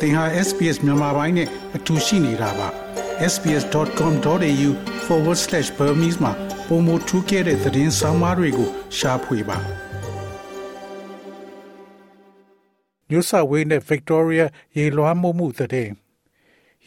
[0.00, 2.68] သင်ဟာ SPS မြန်မာပိုင်းနဲ့အတူရှိနေတာပါ
[3.32, 6.32] sbs.com.au/burmese မှာ
[6.66, 9.58] ပုံမထူးခဲ့တဲ့သတင်းစာမားတွေကိုရှားဖွေပါ
[13.10, 15.88] New South Wales နဲ့ Victoria ရေလွှမ်းမှုမှုတဲ့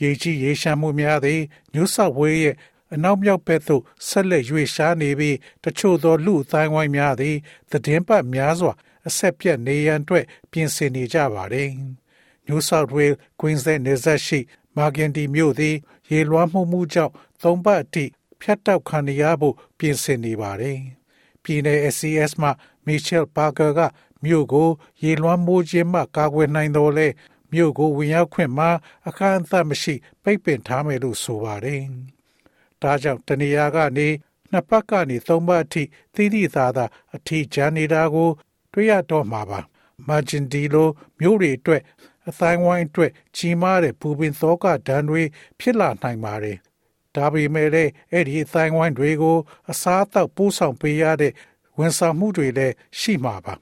[0.01, 1.39] ရေကြီးရေရှမ်းမှုများသည်
[1.73, 2.55] New South Wales ရဲ့
[2.93, 7.35] အနောက်မြောက်ဘက်သို့ဆက်လက်ရွေ့ရှားနေပြီးတချို့သောလူအတိုင်းဝိုင်းများသည်
[7.71, 8.73] သတင်းပတ်များစွာ
[9.07, 11.71] အဆက်ပြတ်နေရန်အတွက်ပြင်ဆင်နေကြပါတယ်။
[12.47, 14.39] New South Wales Queensland နယ်စပ်ရှိ
[14.75, 15.75] မာဂင်တီမြို့သည်
[16.11, 18.05] ရေလွှမ်းမှုမှုကြောင့်သုံးပတ်အထိ
[18.41, 20.79] ဖြတ်တောက်ခံရဖို့ပြင်ဆင်နေပါတယ်။
[21.43, 22.49] ပြည်내 SCS မှ
[22.87, 23.79] Michelle Parker က
[24.23, 24.69] မြို့ကို
[25.03, 27.07] ရေလွှမ်းမိုးခြင်းမှကာကွယ်နိုင်တော်လဲ
[27.53, 28.69] မြို့ကိုဝင်ရောက်ခွင့်မှာ
[29.07, 31.81] အခန့်အသတ်မရှိ ပိတ်ပင်ထားမယ်လို့ဆိုပါတယ်။
[32.81, 34.07] ဒါကြောင့်တနေရာကနေ
[34.51, 35.83] နှစ်ပတ်ကနေသုံးပတ်အထိ
[36.15, 38.29] သီးသီးသားသားအထီးကျန်နေတာကို
[38.73, 39.59] တွေ့ရတော့မှာပါ
[40.07, 40.89] မာဂျင်ဒီလို
[41.19, 41.81] မျိုးတွေအတွက်
[42.29, 45.23] အတိုင်းဝိုင်းအတွက်ကြီးမားတဲ့ပူပင်သောကဒဏ်တွေ
[45.59, 46.57] ဖြစ်လာနိုင်ပါတယ်
[47.15, 49.37] ဒါပေမဲ့လည်းအဲ့ဒီအတိုင်းဝိုင်းတွေကို
[49.71, 51.33] အစားအသောက်ပို့ဆောင်ပေးရတဲ့
[51.77, 53.53] ဝန်ဆောင်မှုတွေလည်းရှိမှာပါ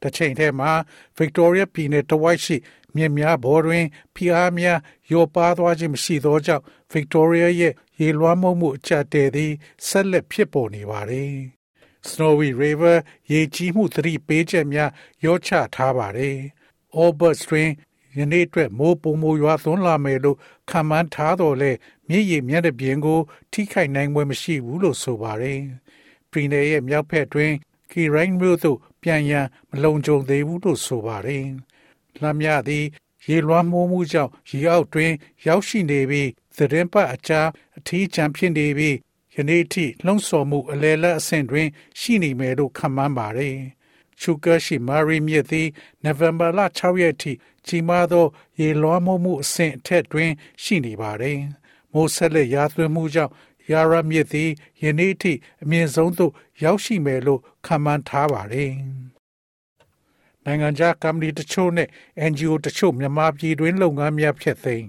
[0.00, 0.72] တစ်ချိန်တည်းမှာ
[1.18, 2.56] Victoria ပြည်နယ်တဝိုက်ရှိ
[2.96, 3.84] မြစ်များဘော်တွင်
[4.14, 4.78] ဖိအားများ
[5.12, 9.52] ရောပါသွားခြင်းမရှိသောကြောင့် Victoria ရဲ့ရေလွှမ်းမိုးမှုအကျတဲ့သည်
[9.86, 11.34] ဆက်လက်ဖြစ်ပေါ်နေပါတယ်။
[12.08, 12.96] Snowy River
[13.32, 14.90] ရေကြီးမှုသတိပေးချက်များ
[15.24, 16.36] ရောချထားပါတယ်။
[16.96, 17.70] Albert တွင်
[18.16, 20.38] ယနေ့အတွက်မိုးပုံမိုးရွာသွန်းလာမယ်လို့
[20.70, 21.70] ခံမှန်းထားတော်လဲ
[22.08, 23.20] မြစ်ရည်မျက်နှာပြင်ကို
[23.52, 25.60] ထိခိုက်နိုင်ပွဲမရှိဘူးလို့ဆိုပါတယ်။
[26.30, 27.52] ပြည်နယ်ရဲ့မြောက်ဘက်တွင်
[27.90, 31.46] ကီရိုင်းမြို့သို့ပြန်ရန်မလုံခြုံသေးဘူးလို့ဆိုပါတယ်။
[32.20, 32.84] လမ်းမြသည်
[33.26, 35.12] ရေလွှမ်းမိုးမှုကြောင့်ရေအောက်တွင်
[35.46, 38.96] ရောက်ရှိနေပြီးသတင်းပတ်အကြားအထီးကျန်ဖြစ်နေပြီး
[39.34, 41.68] ယနေ့ထိလှုံ့ဆော်မှုအလဲလက်အဆင့်တွင်
[42.00, 43.56] ရှိနေမယ်လို့ခန့်မှန်းပါတယ်။
[44.20, 45.68] ရှုကရှိမာရီမြစ်သည်
[46.04, 47.32] နိုဝင်ဘာလ6ရက်ထိ
[47.66, 48.26] ကြီးမားသော
[48.60, 50.30] ရေလွှမ်းမိုးမှုအဆင့်အထက်တွင်
[50.62, 51.38] ရှိနေပါတယ်။
[51.92, 53.32] မိုးဆက်လက်ရာသွင်းမှုကြောင့်
[53.70, 54.50] ယာရမြစ်သည်
[54.82, 58.72] ယနေ့ထိအမြင့်ဆုံးသို့ရောက်ရှိမယ်လို့ခန့်မှန်းထားပါတယ်။
[60.44, 61.88] နိုင်ငံခြားကမ္ဘာတချို့နဲ့
[62.30, 64.86] NGO တချို့မြန်မာပြည်တွင်းလုပ်ငန်းများဖြစ်သိမ်း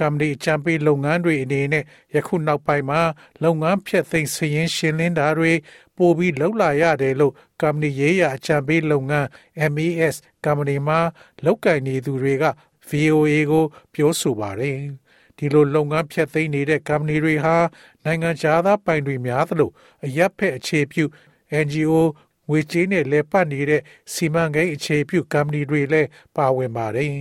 [0.00, 3.00] ကမ္ဘာချမ်ပီလုပ်ငန်းတွေအနေနဲ့ယခုနောက်ပိုင်းမှာ
[3.42, 5.52] လုပ်ငန်းဖြတ်သိမ်းစည်ရင်းရှင်းလင်းတာတွေ
[5.98, 9.28] ပိုပြီးလှုပ်လာရတယ်လို့ကမ္ဘာရေးရာအချမ်ပီလုပ်ငန်း
[9.72, 10.98] MES ကမ္ဘာမှာ
[11.44, 12.44] လောက်ကင်နေသူတွေက
[12.88, 13.64] VOA ကို
[13.94, 14.78] ပြောဆိုပါတယ်
[15.36, 17.56] ဒီလိုလုပ်ငန်းဖြတ်သိမ်းနေတဲ့ကမ္ဘာတွေဟာ
[18.04, 19.70] နိုင်ငံခြားသားပိုင်တွေများသလို
[20.04, 21.04] အရက်ဖက်အခြေပြု
[21.64, 21.94] NGO
[22.48, 23.82] ငွေကြေးနဲ့လဲပတ်နေတဲ့
[24.12, 27.12] စီမံကိန်းအခြေပြုကမ္ဘာတွေလည်းပါဝင်ပါတယ်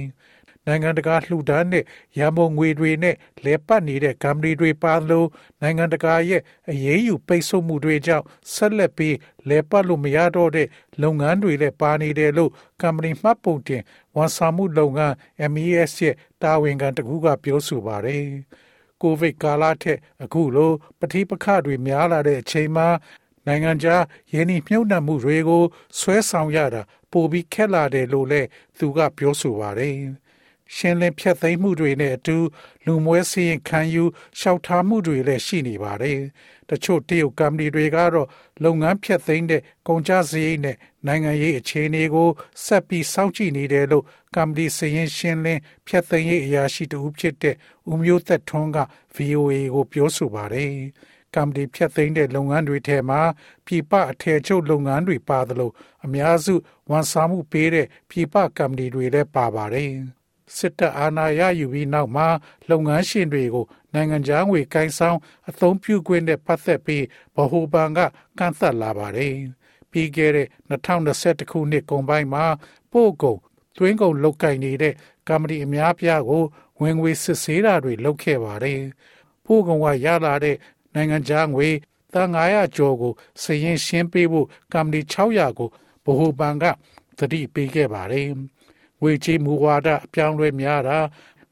[0.67, 1.83] နိုင်ငံတကာလှူဒန်းတဲ့
[2.17, 5.27] ရန်ပုံငွေတွေနဲ့လဲပတ်နေတဲ့ကမ္ဘာတွေပါလို့
[5.61, 9.15] နိုင်ငံတကာရဲ့အရေးယူပိတ်ဆို့မှုတွေကြောင့်ဆက်လက်ပြီး
[9.49, 10.67] လဲပတ်လို့မရတော့တဲ့
[11.01, 12.51] လုပ်ငန်းတွေလည်းပါနေတယ်လို့
[12.81, 13.83] ကမ္ဘာမှတ်ပုံတင်
[14.15, 15.15] ဝန်ဆောင်မှုလုပ်ငန်း
[15.53, 18.25] MES ရဲ့တာဝန်ခံတကူကပြောဆိုပါတယ်
[19.01, 22.87] ကိုဗစ်ကာလထက်အခုလိုပဋိပက္ခတွေများလာတဲ့အချိန်မှာ
[23.47, 24.03] နိုင်ငံခြား
[24.33, 25.63] ယင်းဤမြုပ်နှံမှုတွေကို
[25.99, 28.47] ဆွဲဆောင်ရတာပိုပြီးခက်လာတယ်လို့လည်း
[28.77, 29.95] သူကပြောဆိုပါတယ်။
[30.75, 32.37] ရှင်းလင်းဖြတ်သိမ်းမှုတွေနဲ့အတူ
[32.85, 34.03] လူမွဲစည်းရင်ခံယူ
[34.39, 36.19] ရှောက်ထားမှုတွေလည်းရှိနေပါတယ်။
[36.69, 38.27] တချို့တရုတ်ကမ္ပဏီတွေကတော့
[38.63, 42.29] လုပ်ငန်းဖြတ်သိမ်းတဲ့ကုန်ကျစရိတ်နဲ့နိုင်ငံရေးအခြေအနေကို
[42.65, 44.05] ဆက်ပြီးစောင့်ကြည့်နေတယ်လို့
[44.35, 47.55] ကမ္ပဏီစရင်ရှင်းလင်းဖြတ်သိမ်းရေးအရာရှိတူဖြစ်တဲ့
[47.91, 48.77] ဦးမျိုးသက်ထွန်းက
[49.15, 50.73] VOA ကိုပြောဆိုပါတယ်။
[51.35, 53.21] ကမ္ပဏီဖြတ်သိမ်းတဲ့လုပ်ငန်းတွေထဲမှာ
[53.65, 55.71] ပြည်ပအထည်ချုပ်လုပ်ငန်းတွေပါသလို
[56.05, 56.53] အများစု
[56.89, 59.93] ဝန်ဆောင်မှုပေးတဲ့ပြည်ပကမ္ပဏီတွေလည်းပါပါတယ်။
[60.55, 62.27] စစ်တပ်အာဏာရယူပြီးနောက်မှာ
[62.69, 65.17] လုပ်ငန်းရှင်တွေကိုနိုင်ငံခြားငွေကိုင်းဆောင်
[65.49, 67.03] အသုံးပြုခွင့်နဲ့ပတ်သက်ပြီး
[67.35, 67.99] ဗဟိုဘဏ်က
[68.39, 69.33] ကန့်သတ်လာပါတယ်။
[69.91, 72.45] ပြီးခဲ့တဲ့2021ခုနှစ်ကုန်ပိုင်းမှာ
[72.91, 73.39] ပို့ကုန်
[73.77, 74.93] သွင်းကုန်လုတ်ကင်နေတဲ့
[75.29, 76.43] ကမ္ဘာအများပြားကို
[76.81, 78.81] ဝင်ငွေစစ်ဆေးတာတွေလုပ်ခဲ့ပါတယ်။
[79.45, 80.57] ပို့ကုန်ကရလာတဲ့
[80.95, 81.69] နိုင်ငံခြားငွေ
[82.13, 86.65] သား900ကျော်ကိုစရင်ရှင်းပေးဖို့ကမ္ဘာ600ကိုဗဟိုဘဏ်က
[87.17, 88.29] သတိပေးခဲ့ပါတယ်။
[89.01, 90.99] ငွေကြေးမူဝါဒအပြောင်းလဲများတာ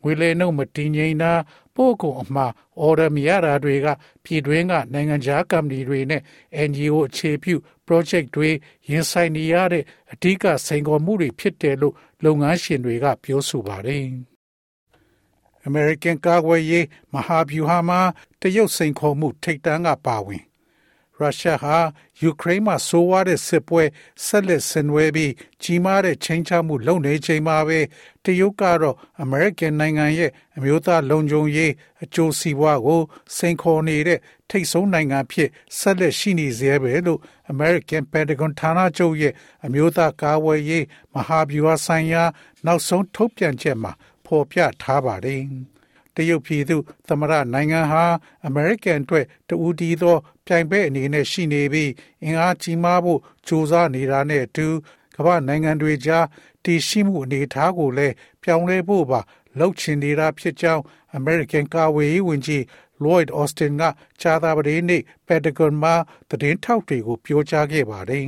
[0.01, 1.33] ငွေလဲနှုန်းမတည်ငြိမ်တာ
[1.75, 3.87] ပို့ကုန်အမှားအော်ဒါမရတာတွေက
[4.23, 6.21] ပြည်တွင်းကနိုင်ငံခြားကမ္ဘာတွေနဲ့
[6.67, 7.55] NGO အခြေပြု
[7.87, 8.49] project တွေ
[8.89, 14.05] ရင်ဆိုင်နေရတဲ့အဓိကစိန်ခေါ်မှုတွေဖြစ်တယ်လို့လုပ်ငန်းရှင်တွေက ပြောဆိုပါတယ်။
[15.67, 17.99] American ကာကွယ်ရေးမဟာဗျူဟာမှာ
[18.41, 20.43] တရုတ်စိန်ခေါ်မှုထိတ်တန်းကပါဝင်
[21.19, 21.77] ရုရှားဟာ
[22.21, 23.83] ယူကရိန်းမှာဆိုးဝါးတဲ့စစ်ပွဲ
[24.25, 25.31] ဆက်လက်ဆင်နွှဲပြီး
[25.63, 27.79] ကြီးမားတဲ့ချိန်ချမှုလုပ်နေချိန်မှာပဲ
[28.23, 31.71] တရုတ်ကတော့အမေရိကန်နိုင်ငံရဲ့အမျိုးသားလုံခြုံရေး
[32.03, 33.01] အကျိုးစီးပွားကို
[33.35, 34.19] စိန်ခေါ်နေတဲ့
[34.49, 37.19] ထိတ်ဆုံးနိုင်ငံဖြစ်ဆက်လက်ရှိနေစေပဲလို့
[37.53, 39.33] American Pentagon ဌာနချုပ်ရဲ့
[39.65, 42.23] အမျိုးသားကာဝယ်ရေးမဟာဗျူဟာဆိုင်ရာ
[42.65, 43.91] နောက်ဆုံးထုတ်ပြန်ချက်မှာ
[44.25, 45.41] ဖော်ပြထားပါတယ်
[46.15, 46.77] တရုတ်ပြည်သူ
[47.07, 48.05] သမရနိုင်ငံဟာ
[48.45, 51.91] အမေရိကန်အတွက်တူဒီသောပြိုင်ပွဲအနေနဲ့ရှိနေပြီး
[52.23, 54.67] အင်အားကြီးမားဖို့ကြိုးစားနေတာနဲ့အတူ
[55.15, 56.25] ကမ္ဘာနိုင်ငံတွေကြား
[56.63, 58.13] တည်ရှိမှုအနေအထားကိုလည်း
[58.43, 59.19] ပြောင်းလဲဖို့ပါ
[59.57, 60.83] လှုပ်ချင်နေတာဖြစ်ကြောင်း
[61.19, 62.63] American ကာဝေးရေးဝန်ကြီး
[63.03, 63.83] Lloyd Austin က
[64.21, 65.95] ချာသာပဒေနေ့ Pentagon မှာ
[66.29, 68.25] သတင်းထောက်တွေကိုပြောကြားခဲ့ပါတယ်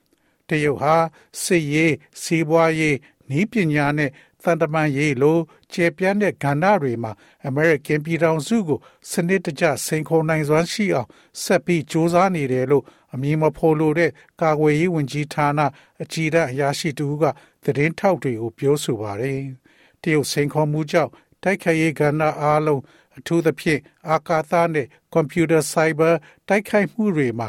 [0.48, 0.94] ။တရုတ်ဟာ
[1.42, 2.96] စစ်ရေးစီးပွားရေး
[3.38, 4.10] ဤပညာနဲ့
[4.46, 5.38] သံတမန်ရေးလို
[5.72, 7.12] ကျေပြန့်တဲ့ကဏ္ဍတွေမှာ
[7.46, 8.78] အမေရိကန်ပြည်ထောင်စုကို
[9.10, 11.08] စနစ်တကျစိန်ခေါ်နိုင်စွမ်းရှိအောင်
[11.42, 12.84] ဆက်ပြီးစ조사နေတယ်လို့
[13.14, 14.10] အမည်မဖော်လိုတဲ့
[14.40, 15.60] ကာကွယ်ရေးဝန်ကြီးဌာန
[16.02, 17.24] အကြီးအရာရှိတူက
[17.64, 19.40] သတင်းထောက်တွေကိုပြောဆိုပါတယ်။
[20.02, 21.10] တရုတ်စိန်ခေါ်မှုကြောင့်
[21.42, 22.82] တိုက်ခိုက်ရေးကဏ္ဍအားလုံး
[23.18, 26.10] အထူးသဖြင့်အာကာသနဲ့ကွန်ပျူတာဆိုင်ဘာ
[26.48, 27.48] တိုက်ခိုက်မှုတွေမှာ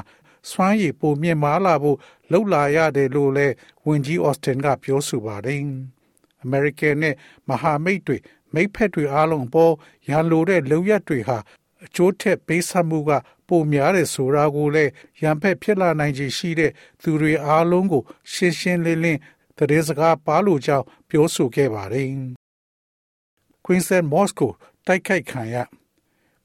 [0.50, 1.98] စွမ်းရည်ပိုမြင့်မားလာဖို့
[2.32, 3.54] လှုပ်လာရတယ်လို့လည်း
[3.86, 5.62] ဝန်ကြီးအော့စတင်ကပြောဆိုပါတယ်။
[6.46, 7.16] American နဲ့
[7.50, 8.18] မဟာမိတ်တွေ
[8.54, 9.74] မိတ်ဖက်တွေအားလုံးပေါ်
[10.10, 11.38] ရန်လိုတဲ့လုံရက်တွေဟာ
[11.86, 13.12] အကျိုးထက်ပေးဆပ်မှုက
[13.48, 14.92] ပိုများတယ်ဆိုတာကိုလည်း
[15.22, 19.20] ရန်ဖက်ဖြစ်လာနိုင်ခြေရှိတဲ့သူတွေအားလုံးကို ရှင်းရှင်းလင်းလင်း
[19.58, 22.08] သတင်းစကားပါလို့ကြောင်းပြောဆိုခဲ့ပါတယ်။
[23.66, 24.52] Queensland Moscow
[24.86, 25.56] တိုက်ခိုက်ခံရ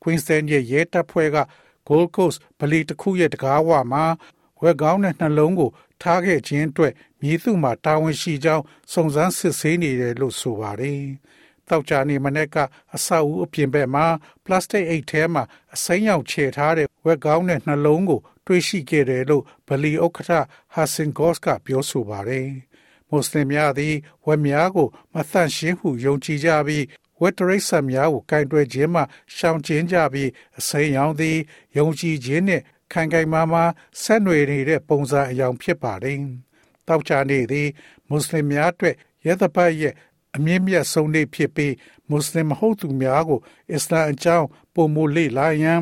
[0.02, 1.38] Queensland ရဲ့ရဲတပ်ဖွဲ့က
[1.88, 4.04] Gold Coast ဗလီတစ်ခုရဲ့တကားဝမှာ
[4.62, 5.70] ဝက်ကောင်းတဲ့နှလုံးကို
[6.02, 11.02] ထားခဲ့ခြင်းအတွက်မြည်သူမှာတာဝန်ရှိကြောင်းစုံစမ်းစစ်ဆေးနေတယ်လို့ဆိုပါတယ်။
[11.68, 12.56] တောက်ကြနေမနေ့က
[12.94, 14.06] အဆောက်အဦအပြင်ဘက်မှာ
[14.44, 15.42] ပလတ်စတစ်အိတ်ထဲမှာ
[15.74, 20.30] အစိမ်းရောင်ချေထားတဲ့ဝက်ကောင်းတဲ့နှလုံးကို တွေ့ရှိခဲ့တယ်လို့ဗလီဥက္ကဋ္ဌ
[20.74, 22.48] ဟာဆင်ဂော့စ်ကပြောဆိုပါတယ်။
[23.08, 23.94] မွတ်စလင်များသည်
[24.26, 26.84] ဝက်များကိုမသန့်ရှင်းဟုယုံကြည်ကြပြီး
[27.20, 29.02] ဝက်တရိတ်ဆန်များကိုကင်တွယ်ခြင်းမှ
[29.36, 31.38] ရှောင်ကျဉ်ကြပြီးအစိမ်းရောင်သည်
[31.76, 32.62] ယုံကြည်ခြင်းနှင့်
[32.92, 33.64] ခိုင်ခိုင်မာမာ
[34.02, 36.18] ဆက်နွယ်နေတဲ့ပုံစံအယောင်ဖြစ်ပါတယ်။
[36.88, 37.68] တောက်ချနေသည်
[38.08, 38.94] မွတ်စလင်များအတွက်
[39.26, 39.94] ရသပတ်ရဲ့
[40.36, 41.74] အမြင့်မြတ်ဆုံးနေ့ဖြစ်ပြီး
[42.08, 43.40] မွတ်စလင်မဟုတ်သူများကို
[43.72, 45.80] အစ္စလာမ်အကြောင်းပုံမလေ့လာရန်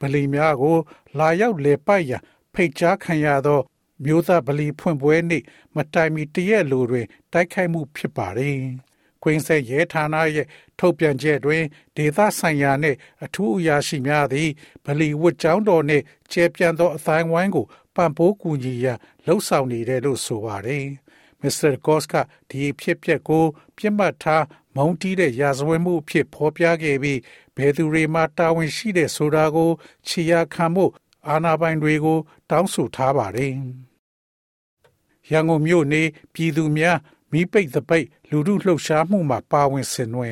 [0.00, 0.76] ဗလီများကို
[1.18, 2.22] လာရောက်လေပိုက်ရန်
[2.54, 3.60] ဖိတ်ကြားခံရသော
[4.04, 5.42] မျိုးသားဗလီဖွင့်ပွဲနေ့
[5.74, 8.58] မတိုင်မီတရက်လိုတွင် တိုက်ခိုက်မှုဖြစ်ပါတယ်။
[9.22, 10.46] ကွင်းဆက်ရဲဌာနရဲ့
[10.78, 11.64] ထုတ်ပြန်ချက်တွင်
[11.96, 14.48] ဒေသဆိုင်ရာနှင့်အထူးအရာရှိများသည်
[14.84, 20.86] ဗလီဝတ်ကျောင်းတော်နှင့်ကျဲပြန့်သောအတိုင်းဝိုင်းကိုပံ့ပိုးကူညီရန်လှုံ့ဆော်နေတယ်လို့ဆိုပါတယ်။
[21.42, 21.72] Mr.
[21.86, 22.14] Goss က
[22.50, 23.44] ဒီဖြစ်ပျက်ကို
[23.76, 24.44] ပြစ်မှတ်ထား
[24.76, 27.20] မုံတီးတဲ့ရာဇဝတ်မှုအဖြစ်ဖော်ပြခဲ့ပြီး
[27.56, 29.70] ဘယ်သူတွေမှတာဝန်ရှိတဲ့ဆိုတာကို
[30.08, 30.84] ခြေရာခံမှု
[31.28, 32.18] အာဏာပိုင်တွေကို
[32.50, 33.52] တောင်းဆိုထားပါတယ်။
[35.30, 36.02] ရန်ကုန်မြို့နေ
[36.34, 36.98] ပြည်သူများ
[37.32, 40.30] မိပိတ်သပိတ် လူထုလှုပ်ရှားမှုမှာပါဝင်ဆင်နွှဲ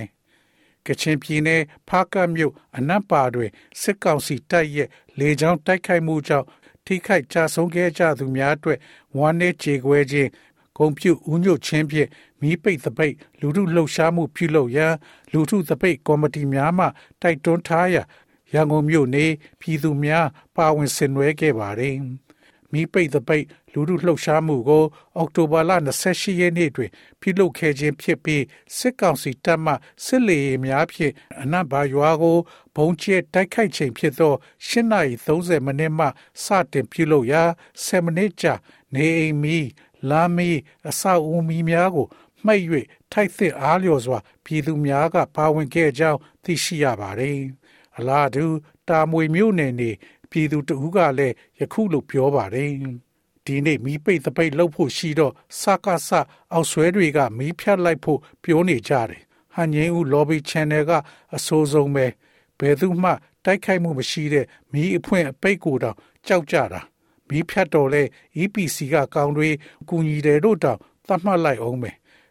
[0.86, 3.50] ကချင်ပြည်နယ်ဖားကတ်မြို့အနက်ပါတွင်
[3.80, 4.88] စစ်ကောင်စီတပ်ရဲ့
[5.18, 6.46] လေကြောင်းတိုက်ခိုက်မှုကြောင့်
[6.84, 8.78] ထိခိုက်ကြဆုံးခဲ့ကြသူများအတွက်
[9.16, 10.30] ဝမ်းနည်းကြေကွဲခြင်း
[10.76, 12.08] ဂုံပြုဥညွတ်ခြင်းဖြင့်
[12.40, 14.94] မိပိတ်သပိတ်လူထုလှုပ်ရှားမှုပြုလုပ်ရန်
[15.32, 16.86] လူထုသပိတ်ကော်မတီများမှ
[17.22, 18.02] တိုက်တွန်းထားရာ
[18.52, 19.26] ရန်ကုန်မြို့နေ
[19.60, 20.26] ပြည်သူများ
[20.56, 21.96] ပါဝင်ဆင်နွှဲခဲ့ပါတယ်။
[22.72, 23.44] မိပိတ်သပိတ်
[23.76, 24.84] လူထုလှုပ်ရှားမှုကို
[25.16, 25.70] အောက်တိုဘာလ
[26.06, 26.90] 28ရက်နေ့တွင်
[27.20, 28.44] ပြုလုပ်ခဲ့ခြင်းဖြစ်ပြီး
[28.76, 29.72] စစ်ကောင်စီတပ်မှ
[30.04, 31.12] စစ်လေယာဉ်များဖြင့်
[31.42, 32.38] အနက်ဘာရွာကို
[32.76, 34.34] ဘုံကျဲတိုက်ခိုက်ချိန်ဖြစ်သော
[34.68, 36.06] 8:30မိနစ်မှ
[36.44, 37.42] စတင်ပြုလုပ်ရာ
[37.84, 38.54] 10မိနစ်ကြာ
[38.94, 39.58] နေအိမ်မီ
[40.10, 40.50] လာမီ
[40.88, 42.06] အဆောက်အဦမီများကို
[42.44, 42.64] မှိတ်၍
[43.12, 47.38] ထိုက်သင့်အားလျော်စွာပြည်သူများကပါဝင်ခဲ့ကြောင်းသိရှိရပါတယ်။
[47.96, 48.44] အလားတူ
[48.88, 49.90] တာမွေမြို့နယ်နေ
[50.30, 52.72] ပြည်သူတဦးကလည်းယခုလိုပြောပါတယ်
[53.46, 56.10] ဒီနေ့မီးပိတ်သပိတ်လုပ်ဖို့ရှိတော့စကားဆ
[56.52, 59.22] အောက်ဆွဲတွေကမီးဖြတ်လိုက်ဖို့ပြောနေကြတယ်
[59.54, 60.92] ဟန်ငင်းဦး lobby channel က
[61.36, 62.06] အဆိုးဆုံးပဲ
[62.58, 63.10] ဘယ်သူမှ
[63.44, 66.80] တိုက်ခိုက်မှုမရှိတဲ့မီးအဖွင့်အပိတ်ကိုတောင်ကြောက်ကြတာ
[67.28, 68.02] မီးဖြတ်တော်လဲ
[68.42, 69.48] EPC ကကောင်းတွေ
[69.88, 71.90] ကူညီတယ်တို့တောင်သတ်မှတ်လိုက်အောင်ပဲ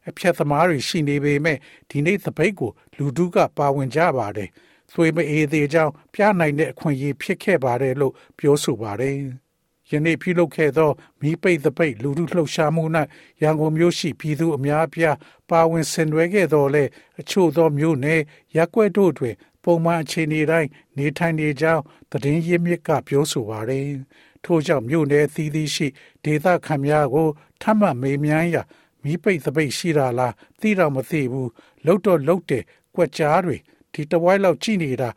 [0.10, 1.58] အဖြတ်သမားတွေရှိနေပေမဲ့
[1.90, 4.50] ဒီနေ့သပိတ်ကို လူတုကပါဝင်ကြပါတယ်
[4.92, 9.18] သွေးမအေးသေးကြောင်းပြနိုင်တဲ့အခွင့်အရေးဖြစ်ခဲ့ပါတယ်လို့ပြောဆိုပါတယ်။
[9.92, 12.84] ယနေ့ပြုလုပ်ခဲ့သောမိပိတ်သပိတ်လူထုလှုပ်ရှားမှု၌
[13.42, 15.16] ရန်ကုန်မြို့ရှိပြည်သူအများအပြား
[15.50, 16.84] ပါဝင်ဆင်နွှဲခဲ့တော်လဲ
[17.20, 18.22] အချို့သောမြို့နယ်
[18.56, 23.88] ရက်ွက်တို့တွင် ပုံမှန်အခြေအနေတိုင်းနေထိုင်နေကြောင်းသတင်းရင်းမြစ်ကပြောဆိုပါတယ်။
[24.44, 25.88] ထို့ကြောင့်မြို့နယ်သီးသီးရှိ
[26.26, 27.30] ဒေသခံများကို
[27.62, 28.64] ထပ်မံမေးမြန်းရာ
[29.04, 31.50] မိပိတ်သပိတ်ရှိတာလားသိတော့မသိဘူး
[31.86, 32.64] လှုပ်တော့လှုပ်တယ်
[32.94, 33.58] ကြွက်ကြားတွေ
[33.94, 35.10] ဒီတဝိုက်လောက်ကြည်နေတာ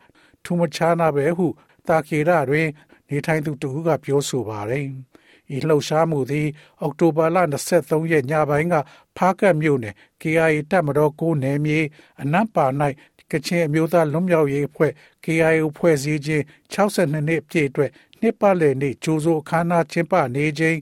[0.43, 1.47] ထူမချာနာပဲဟု
[1.87, 2.67] တာကေရတွင်
[3.09, 4.87] နေထိုင်သူတူကပြောဆိုပါတယ်။
[5.55, 6.47] ဤလှုပ်ရှားမှုသည်
[6.81, 7.37] အောက်တိုဘာလ
[7.73, 8.75] 23ရက်ညပိုင်းက
[9.17, 11.79] ဖားကတ်မြို့နယ် KIA တပ်မတော်ကိုနယ်မြေ
[12.21, 12.65] အနက်ပါ၌
[13.31, 14.91] ကချင်အမျိုးသားလွတ်မြောက်ရေးအဖွဲ့
[15.23, 20.77] KIA ဖွဲ့စည်းခြင်း62နှစ်ပြည့်အတွက်နှစ်ပတ်လည်နေ့ကျိုးစိုးအခမ်းအနားကျင်းပနေခြင်း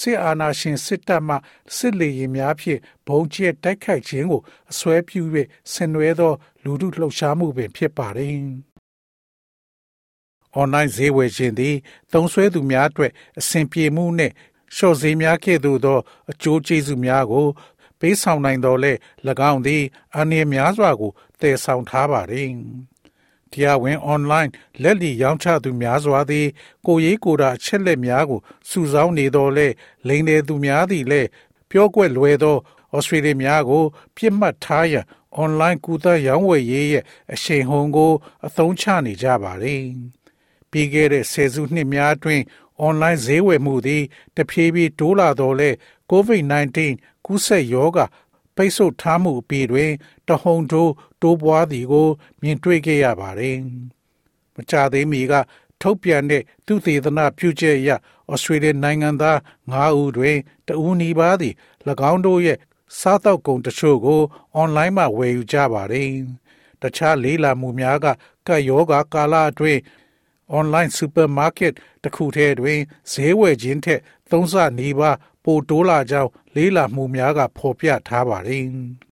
[0.00, 1.36] စစ်အာဏာရှင်စစ်တပ်မှ
[1.76, 5.22] စစ်လေရင်များဖြင့်ဘုံကျဲတိုက်ခိုက်ခြင်းကိုအစွဲပြု၍
[5.72, 6.32] ဆင်နွှဲသော
[6.64, 8.36] လူထုလှုပ်ရှားမှုပင်ဖြစ်ပါတယ်။
[10.60, 11.76] online ဈေးဝယ်ခြင်းသည်
[12.12, 14.32] သုံးဆွဲသူများအတွက်အဆင်ပြေမှုနှင့်
[14.74, 15.98] လျှော့ဈေးများကဲ့သို့သော
[16.30, 17.46] အကျိုးကျေးဇူးများကို
[18.00, 18.92] ပေးဆောင်နိုင်တော်လဲ၎
[19.50, 19.82] င်းသည်
[20.16, 22.48] အနည်းများစွာကိုတည်ဆောင်ထားပါတယ်။
[23.52, 24.50] တရားဝင် online
[24.82, 26.46] လက်လီရောင်းချသူများစွာသည်
[26.86, 29.66] ကိုရေးကိုတာအချက်လက်များကိုစုဆောင်းနေတော်လဲ
[30.08, 31.28] လိန်တယ်သူများသည်လည်း
[31.70, 32.56] ပြောကွက်လွယ်သော
[32.96, 33.84] ဩစတြေးလျများကို
[34.16, 35.04] ပြစ်မှတ်ထားရန်
[35.42, 38.12] online ကူတာရောင်းဝယ်ရေးရဲ့အရှိန်ဟုန်ကို
[38.46, 39.82] အသုံးချနေကြပါတယ်။
[40.70, 42.44] ပြီးခဲ့တဲ့ဆယ်စုနှစ်များအတွင်း
[42.86, 44.02] online ဈေးဝယ်မှုသည်
[44.36, 45.70] တဖြည်းဖြည်းတိုးလာတော့လဲ
[46.10, 46.78] COVID-19
[47.26, 48.04] ကူးစက်ရောဂါ
[48.56, 49.90] ပိတ်ဆို့ထားမှုအပြီးတွင်
[50.28, 52.08] တဟုန်ထိုးတိုးပွားသည်ကို
[52.40, 53.56] မြင်တွေ့ခဲ့ရပါတယ်။
[54.54, 55.34] မကြသေးမီက
[55.80, 57.90] ထုတ်ပြန်တဲ့သူသေသနာပြုချက်အရ
[58.32, 59.38] ဩစတြေးလျနိုင်ငံသား
[59.72, 60.36] 9ဦးတွင်
[60.68, 61.54] တဦးနီးပါးသည်၎
[62.10, 62.58] င်းတို့ရဲ့
[62.98, 64.20] စားတောက်ကုန်တချို့ကို
[64.54, 66.08] အွန်လိုင်းမှာဝယ်ယူကြပါတယ်။
[66.82, 68.06] တခြားလေးလာမှုများက
[68.46, 69.80] ကပ်ရောဂါကာလအတွင်း
[70.58, 72.80] online supermarket တစ်ခုထဲတွင်
[73.12, 74.00] ဈေးဝယ်ခြင်းထက်
[74.30, 78.66] သုံးဆနီးပါးပိုတိုးလာကြောင်းလေးလာမှုများကဖော်ပြထားပါတယ်။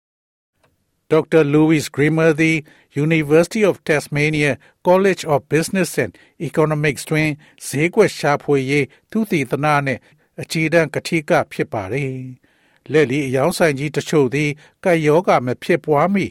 [1.12, 1.44] Dr.
[1.54, 2.58] Louis Grimmer သည်
[3.06, 4.52] University of Tasmania
[4.88, 6.12] College of Business and
[6.48, 7.30] Economics တွင်
[7.68, 10.02] ဈေးကွက်ရှာဖွေရေးသူတည်သနာနှင့်
[10.42, 12.14] အကြီးတန်းကတိကဖြစ်ပါတယ်။
[12.92, 14.50] လက်လီအယောင်းဆိုင်ကြီးတချို့သည်
[14.84, 16.26] ကယောဂမဖြစ်ပွားမီ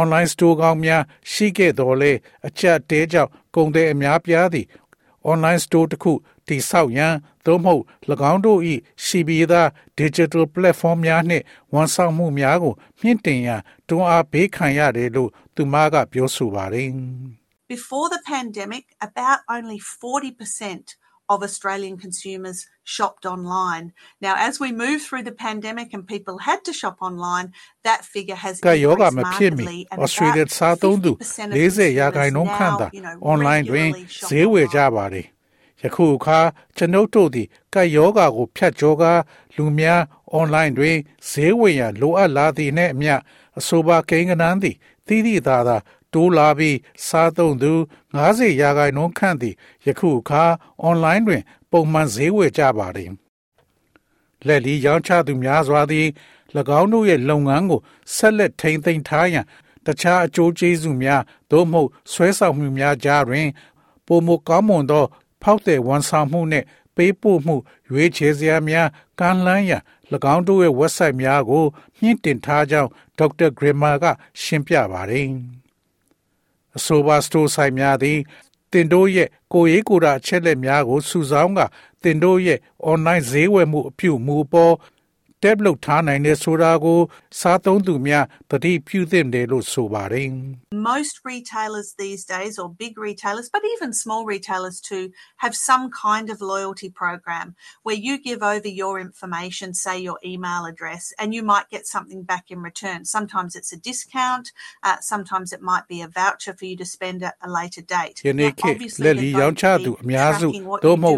[0.00, 1.02] online store ကောင်းများ
[1.32, 2.12] ရှိခဲ့တော်လဲ
[2.46, 4.66] အချက်တဲကြောင့်ကုန်တဲ့အများပြားသည်
[5.30, 6.12] online store တစ်ခု
[6.46, 7.14] တည်ဆောက်ရန်
[7.46, 7.82] သို့မဟုတ်၎
[8.32, 8.60] င်းတို့၏
[9.04, 9.68] ရှိပြီးသား
[10.00, 16.90] digital platform များနှင့်ဝန်ဆောင်မှုများကိုမြင့်တင်ရန်တွန်းအားပေးခံရတယ်လို့သူမကပြောဆိုပါတယ်
[17.74, 23.85] Before the pandemic about only 40% of Australian consumers shopped online.
[24.27, 27.47] Now, as we move through the pandemic and people had to shop online,
[27.87, 29.65] that figure has ကယောဂမဖြစ်မီ
[30.05, 31.11] Australia စားသုံးသူ
[31.57, 32.87] 40ရာခိုင်နှုန်းခန့်သာ
[33.31, 33.89] online တွင်
[34.29, 35.27] ဈေးဝယ်ကြပါတယ်။
[35.81, 36.39] ယခုအခါ
[36.77, 39.21] ကျွန်ုပ်တို့သည်ကယောဂကိုဖြတ်ကျော်ကား
[39.55, 40.01] လူများ
[40.39, 40.97] online တွင်
[41.29, 43.15] ဈေးဝယ်ရန်လိုအပ်လာသည်နှင့်အမျှ
[43.59, 44.75] အဆိုပါကိန်းကနန်းသည်
[45.07, 45.77] သီးသီးသာသာ
[46.12, 47.72] တိုးလာပြီးစားသုံးသူ
[48.16, 49.54] 90ရာခိုင်နှုန်းခန့်သည်
[49.86, 50.44] ယခုအခါ
[50.88, 53.10] online တွင် ပုံမှန်ဈေးဝယ်ကြပါတယ်။
[54.46, 56.06] လက်လီရောင်းချသူများစွာသည်၎
[56.80, 57.80] င်းတို့ရဲ့လုပ်ငန်းကို
[58.14, 59.46] ဆက်လက်ထိန်းသိမ်းထားရန်
[59.86, 63.48] တခြားအကျိုးကျေးဇူးများသို့မဟုတ်ဆွဲဆောင်မှုများကြားတွင်
[64.06, 65.04] ပုံမကောင်းမွန်သော
[65.42, 67.56] ဖောက်တဲ့ဝန်ဆောင်မှုနှင့်ပေးပို့မှု
[67.90, 68.88] ရွေးချယ်စရာများ
[69.20, 69.82] ကမ်းလှမ်းရန်၎
[70.34, 71.64] င်းတို့ရဲ့ website များကို
[72.00, 74.04] မြင့်တင်ထားကြောင်းဒေါက်တာဂရမာက
[74.42, 75.30] ရှင်းပြပါတယ်။
[76.76, 78.18] အဆိုပါစတိုးဆိုင်များသည်
[78.72, 81.60] တင်တို့ရဲ့ကိုရေးကိုတာအချက်လက်များကိုစုဆောင်းက
[82.02, 82.58] တင်တို့ရဲ့
[82.90, 84.74] online ဈေးဝယ်မှုအပြုမူပေါ်
[85.43, 86.99] tab လုပ်ထားနိုင်တဲ့ဆိုတာကို
[87.39, 90.29] စားသုံးသူများတတိပြုသင့်တယ်လို့ဆိုပါတယ်
[90.93, 95.05] Most retailers these days or big retailers but even small retailers too
[95.43, 97.47] have some kind of loyalty program
[97.85, 102.21] where you give over your information say your email address and you might get something
[102.31, 104.45] back in return sometimes it's a discount
[104.87, 108.15] uh, sometimes it might be a voucher for you to spend at a later date
[108.29, 110.47] ယနေ့ခေတ်လက်လီရောင်းချသူအများစု
[110.85, 111.17] သို့မဟုတ်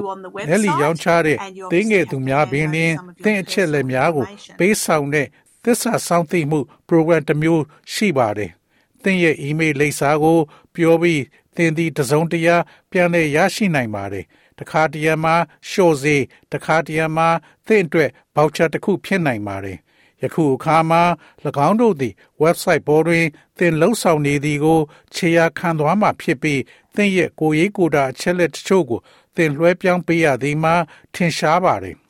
[0.49, 1.37] လက်လီရောင်းချတဲ့
[1.73, 4.26] တင်းငယ်သူများပင်လင်းသင်အချက်လက်များ ကို
[4.58, 5.26] ပေးဆောင်တဲ့
[5.64, 8.50] သစ္စာစောင့်သိမှု program တစ်မျိုးရှိပါတယ်။
[9.02, 10.38] သင်ရဲ့ email လိပ်စာကို
[10.74, 11.22] ပြောပြီး
[11.56, 12.56] သင်သည်တစုံတရာ
[12.90, 14.24] ပြန်လည်ရရှိနိုင်ပါတယ်။
[14.58, 15.34] တခါတရံမှာ
[15.70, 16.22] ရှော့စေး
[16.52, 17.28] တခါတရံမှာ
[17.66, 19.78] သင်အတွက် voucher တစ်ခုဖြစ်နိုင်ပါတယ်။
[20.22, 21.02] ယခုအခါမှာ၎
[21.68, 23.26] င်းတို့သည် website ပေါ်တွင်
[23.58, 24.80] သင်လှုပ်ဆောင်နေသည်ကို
[25.14, 26.60] ခြေရာခံသွားမှာဖြစ်ပြီး
[26.94, 29.00] သင်ရဲ့ကိုယ်ရေးကိုယ်တာအချက်လက်တချို့ကို
[29.36, 30.74] သင်လွှဲပြောင်းပေးရသည်မှာ
[31.14, 31.96] ထင်ရှားပါတယ်။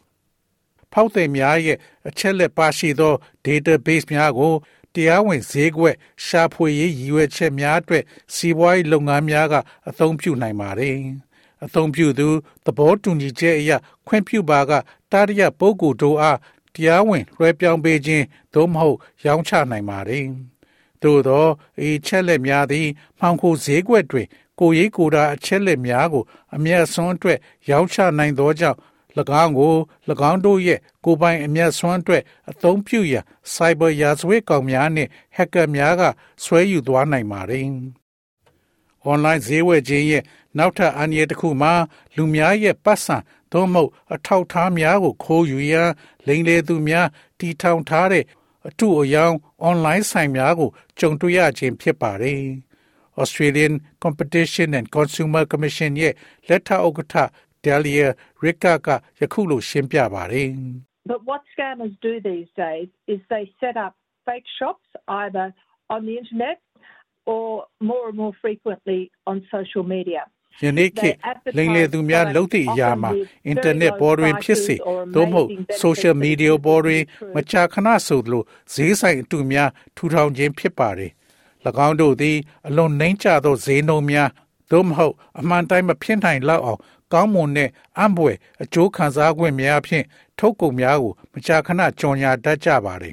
[0.92, 1.78] ဖောက်သည်များရဲ့
[2.09, 3.14] အချက်လက်ပါရှိသော
[3.45, 4.54] database များကို
[4.95, 8.04] တရားဝင်ဈေးကွက်ရှာဖွေရေးရည်ရွယ်ချက်များအတွက်
[8.35, 9.54] စီးပွားရေးလုပ်ငန်းများက
[9.88, 10.97] အသုံးပြုနိုင်ပါတယ်။
[11.64, 12.28] အသုံးပြုသူ
[12.64, 13.73] သဘောတူညီချက်အရ
[14.07, 14.73] ခွင့်ပြုပါက
[15.12, 16.38] တာရရပုဂ္ဂိုလ်တို့အား
[16.75, 20.25] တရားဝင်လွှဲပြောင်းပေးခြင်းသို့မဟုတ် ရောင်းချနိုင်ပါတယ်။
[21.02, 21.47] သို့သော
[21.87, 22.87] ဤချက်လက်များသည်
[23.18, 24.26] မှောင်ခိုဈေးကွက်တွင်
[24.61, 27.38] ကိုရေးကိုတာအချက်လက်များကို အမျက်စွန်းအတွက်
[27.71, 28.78] ရောင်းချနိုင်သောကြောင့်၎
[29.17, 29.75] င်းကို၎
[30.31, 33.25] င်းတို့ရဲ့ကိုယ်ပိုင်အမျက်စွမ်းအတွက်အသုံးပြုရန်
[33.55, 36.03] cyber ရာဇဝတ်ကောင်များနှင့် hacker များက
[36.45, 37.67] ဆွဲယူသွားနိုင်ပါတယ်။
[39.11, 40.23] online ဈေးဝယ်ခြင်းရဲ့
[40.59, 41.73] နောက်ထပ်အန္တရာယ်တစ်ခုမှာ
[42.17, 43.17] လူများရဲ့ပတ်စံ
[43.53, 45.91] သို့မဟုတ်အထောက်ထားများကိုခိုးယူရန်
[46.27, 48.25] လိမ်လည်သူများတီထောင်ထားတဲ့
[48.69, 49.35] အထုအယောင်
[49.69, 52.43] online ဆိုင်များကိုကြုံတွေ့ရခြင်းဖြစ်ပါတယ်
[53.21, 53.73] Australian
[54.05, 56.15] Competition and Consumer Commission ရဲ့
[56.49, 57.15] လက်ထဥက္ကဋ္ဌ
[57.65, 58.09] Delia
[58.45, 58.88] Rika က
[59.21, 60.49] ယခုလိုရှင်းပြပါတယ်
[61.11, 63.93] But what scammers do these days is they set up
[64.27, 64.88] fake shops
[65.23, 65.47] either
[65.95, 66.59] on the internet
[67.33, 67.47] or
[67.91, 69.00] more and more frequently
[69.31, 70.23] on social media.
[70.65, 71.17] ယနေ့ခေတ်
[71.57, 73.11] လိမ်လည်သူများလှုပ်သည့်အရာမှာ
[73.47, 74.75] အင်တာနက်ပေါ်တွင်ဖြစ်စေ
[75.15, 75.50] သို့မဟုတ်
[75.83, 77.03] social media ပေါ်တွင်
[77.35, 81.00] မကြာခဏဆိုသလိုဈေးဆိုင်အတူများထူထောင်ခြင်းဖြစ်ပါれ၎
[81.87, 82.37] င်းတို့သည်
[82.69, 84.29] အလွန်နှိမ့်ချသောဈေးနှုန်းများ
[84.71, 86.81] သို့မဟုတ်အမှန်တိုင်းမဖြစ်နိုင်လောက်အောင်
[87.12, 90.05] ကောင်းမွန်တဲ့အံ့ဘွယ်အကျိုးခံစား권များဖြင့်
[90.38, 93.05] ထုတ်ကုန်များကိုမကြာခဏကြော်ညာတတ်ကြပါれ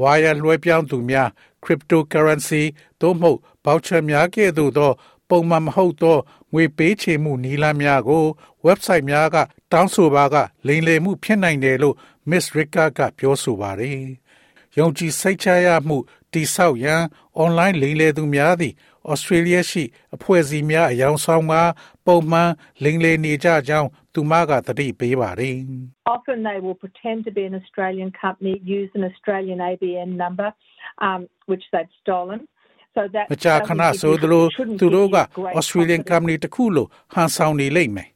[0.00, 1.28] ဝါရလွှဲပြောင်းသူများ
[1.64, 2.62] cryptocurrency
[3.00, 4.92] သို့မဟုတ် voucher များကဲ့သို့သော
[5.28, 6.18] ပုံမှန်မဟုတ်သော
[6.52, 8.24] ငွေပေးချေမှုနည်းလမ်းများကို
[8.66, 9.36] website များက
[9.72, 11.96] တောင်းဆိုပါကလိမ်လည်မှုဖြစ်နိုင်တယ်လို့
[12.30, 13.98] Miss Rika ကပြောဆိုပါတယ်။
[14.78, 15.96] ယုံကြည်စိတ်ချရမှု
[16.32, 17.02] တိဆောက်ရန်
[17.42, 18.74] online လိမ်လည်သူများသည်
[19.08, 21.54] ဩစတြေးလျရှိအဖွဲ့အစည်းများအယောင်ဆောင်က
[22.06, 22.50] ပုံမှန်
[22.84, 25.56] လိမ်လည်နေကြကြောင်းသူမကသတိပေးပါတယ်။
[26.16, 30.48] Often they will pretend to be an Australian company, use an Australian ABN number,
[31.08, 32.40] um, which they've stolen.
[33.32, 34.44] မကြာခဏဆိုသလို
[34.80, 35.18] သူတို့က
[35.58, 38.08] Australian company တခုလိုဟန်ဆောင်နေလိမ့်မယ်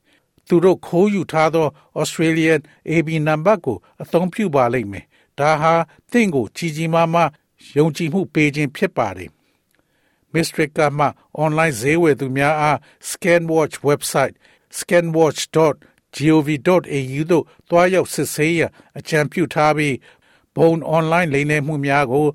[0.48, 1.66] သူတို့ခိုးယူထားသော
[2.00, 2.60] Australian
[2.90, 5.04] AB number ကိုအသုံးပြုပါလိမ့်မယ်
[5.38, 5.74] ဒါဟာ
[6.12, 7.30] တင့်ကိုကြီးကြီးမားမား
[7.76, 9.30] ယုံကြည်မှုပေးခြင်းဖြစ်ပါတယ်
[10.34, 10.58] Mr.
[10.76, 11.06] ကမှ
[11.42, 12.76] online ဈေးဝယ်သူများအား
[13.10, 14.34] Scanwatch website
[14.78, 19.96] scanwatch.gov.au တို့တွားရောက်စစ်ဆေးရန်အကြံပြုထားပြီး
[20.56, 22.26] ဘုံ online လိမ်လည်မှုများကို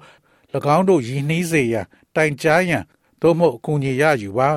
[0.75, 2.83] ၎င်းတို့ရည်နှီးစေရန်တိုင်ကြားရန်
[3.21, 4.49] သို့မဟုတ်အကူအညီရယူပါ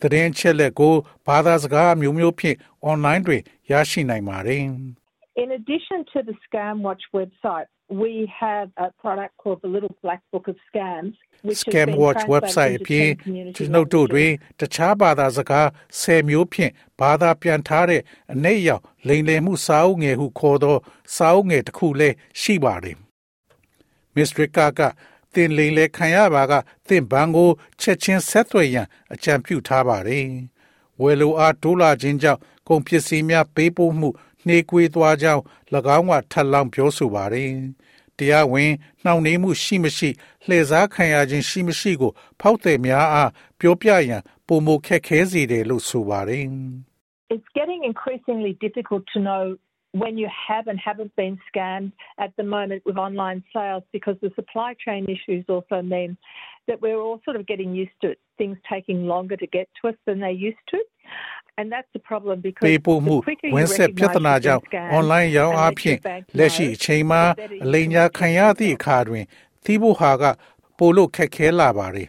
[0.00, 0.94] သတင်းချက်လက်ကို
[1.26, 2.56] ဘာသာစကားမျိုးမျိုးဖြင့်
[2.90, 4.62] online တွင်ရရှိနိုင်ပါတယ်
[5.42, 10.20] In addition to the Scam Watch website we have a product called the Little Black
[10.32, 13.08] Book of Scams which Scam Watch website အပြင်
[13.56, 14.30] ကျွန်ုပ်တို့တွင်
[14.60, 15.66] တခြားဘာသာစကား
[16.00, 18.02] 10မျိုးဖြင့်ဘာသာပြန်ထားတဲ့
[18.32, 20.76] အနည်းရောက်လိမ်လည်မှုစာအုပ်ငယ်ဟုခေါ်သော
[21.16, 22.96] စာအုပ်ငယ်တစ်ခုလည်းရှိပါတယ်
[24.14, 24.80] Miss Rika က
[25.34, 26.52] တင်လိမ်လဲခံရပါက
[26.88, 30.26] တင့်ဘန်ကိုချက်ချင်းဆက်သွယ်ရန်အကြံပြုထားပါတယ်။
[31.02, 34.08] ဝယ်လိုအားတိုးလာခြင်းကြောင့်ကုန်ပစ္စည်းများပေးပို့မှု
[34.47, 35.41] နှေးကွေးသွားကြောင်း၎
[35.97, 37.51] င်းကထပ်လောင်းပြောဆိုပါတယ်။
[38.17, 38.71] တရားဝင်
[39.03, 40.09] နှောင့်နှေးမှုရှိမရှိ
[40.47, 46.45] လှည့်စားခံရခြင်းရှိမရှိကိုဖောက်သည်များအားပြောပြရန်ပုံမခက်ခဲစေတယ်လို့ဆိုပါတယ်။
[47.33, 49.43] It's getting increasingly difficult to know
[49.93, 54.31] when you have and haven't been scammed at the moment with online sales because the
[54.35, 56.17] supply chain issues also mean
[56.67, 59.89] that we're all sort of getting used to it, things taking longer to get to
[59.89, 60.79] us than they used to.
[61.60, 63.16] And that's the problem because ပေးပို့မှု
[63.54, 64.62] ဝန်ဆက်ပြဿနာကြောင့်
[64.96, 65.98] online ရောင်းအားဖြင့်
[66.38, 67.22] လက်ရှိအချိန်မှာ
[67.64, 69.24] အလိမ်ညာခံရသည့်အခါတွင်
[69.64, 70.24] သီးဖို့ဟာက
[70.78, 72.04] ပိုလို့ခက်ခဲလာပါ रे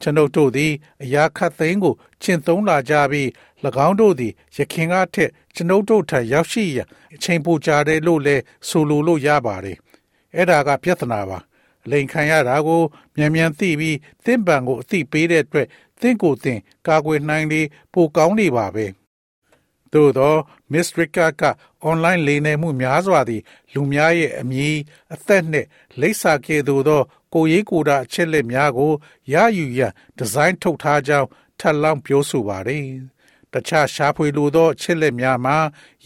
[0.00, 3.28] ကျွန်ုပ်တို့သည်အရာခတ်သိမ်းကိုကျင့်သုံးလာကြပြီး၎
[3.86, 9.78] င်းတို့သည်ရခင်ကထက်ကျွန်ုပ်တို့ထံရောက်ရှိရန်အချိန်ပိုကြာတယ်လို့လည်းဆိုလိုလို့ရပါတယ်
[10.36, 11.38] အဲ့ဒါကပြဿနာပါ
[11.90, 12.82] လိန်ခံရတာကို
[13.16, 15.66] မြန်မြန်သိပြီးသင်ပံကိုအသိပေးတဲ့အတွက်
[16.04, 17.62] သင်ကိုယ်သင်ကာကွယ်နိုင်လေ
[17.92, 18.86] ပိုကောင်းနေပါပဲ
[19.92, 20.34] သို့သော
[20.72, 21.42] Miss Rika က
[21.88, 24.76] online လိမ်လည်မှုများစွာသည် လူများရဲ့အမည်
[25.14, 25.68] အသက်နှင့်
[26.00, 27.02] လိပ်စာကဲ့သို့သော
[27.34, 28.92] ကိုရေးကိုတာအချက်လက်များကို
[29.32, 31.28] ရယူရန်ဒီဇိုင်းထုတ်ထားကြောင်း
[31.60, 32.86] ထပ်လောင်းပြောဆိုပါတယ်။
[33.52, 35.56] တခြားရှားဖွေလိုသောအချက်လက်များမှာ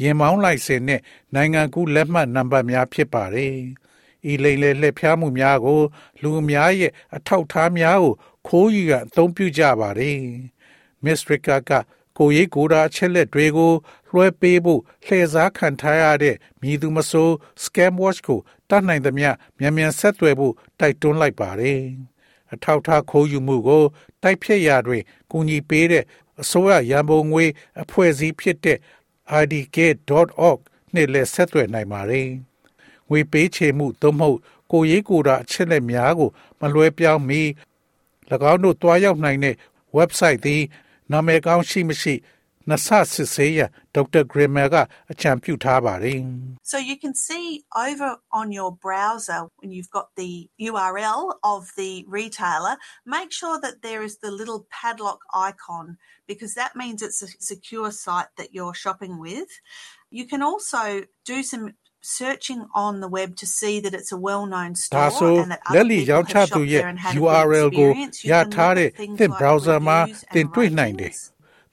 [0.01, 1.01] ရင်မောင်းလိုက်စင်နဲ့
[1.35, 3.55] နိုင်ငံကူးလက်မှတ်နံပါတ်များဖြစ်ပါတယ်။
[4.31, 5.81] ဤလိမ်လည်လှည့်ဖျားမှုများကို
[6.23, 8.15] လူအများရဲ့အထောက်အထားများကို
[8.49, 10.19] ခိုးယူရန်အသုံးပြုကြပါတယ်။
[11.05, 11.71] Miss Rika က
[12.19, 13.73] ကိုရေးကိုတာအချက်လက်တွေကို
[14.11, 17.29] လွှဲပေးဖို့လှည့်စားခံထားရတဲ့မြည်သူမဆို
[17.63, 21.81] scam watch ကိုတတ်နိုင်သမျှမြန်မြန်ဆက်သွယ်ဖို့တိုက်တွန်းလိုက်ပါတယ်။
[22.53, 23.85] အထောက်ထားခိုးယူမှုကို
[24.23, 26.05] တိုက်ဖြတ်ရာတွင်ကူညီပေးတဲ့
[26.41, 27.45] အစိုးရရန်ပုံငွေ
[27.83, 28.79] အဖွဲ့အစည်းဖြစ်တဲ့
[29.41, 30.59] idk.org
[30.95, 32.29] နဲ့လည်းဆက်သွယ်နိုင်ပါတယ်။
[33.11, 34.39] ငွေပေးချေမှုသို့မဟုတ်
[34.73, 36.31] ကိုရေးကိုတာအချက်လက်များကို
[36.61, 37.41] မလွှဲပြောင်းမီ၎
[38.52, 39.56] င်းတို့တွားရောက်နိုင်တဲ့
[39.98, 40.62] website သည်
[41.12, 42.14] နာမည်ကောင်းရှိမရှိ
[42.70, 43.60] နဆစစ်ဆေးရ
[43.96, 44.24] Dr.
[44.32, 44.76] Grimmer က
[45.12, 46.20] အကြံပြုထားပါတယ်
[46.72, 47.46] So you can see
[47.88, 50.32] over on your browser when you've got the
[50.70, 52.76] URL of the retailer
[53.16, 55.86] make sure that there is the little padlock icon
[56.30, 59.52] because that means it's a secure site that you're shopping with
[60.18, 60.84] you can also
[61.32, 61.66] do some
[62.01, 66.15] searching on the web to see that it's a well-known store and that other people
[66.15, 67.91] have shopped there and had URL ကို
[68.31, 69.99] ရထားတဲ့သင် browser မှာ
[70.35, 71.13] သင်တွေ့နိုင်တယ်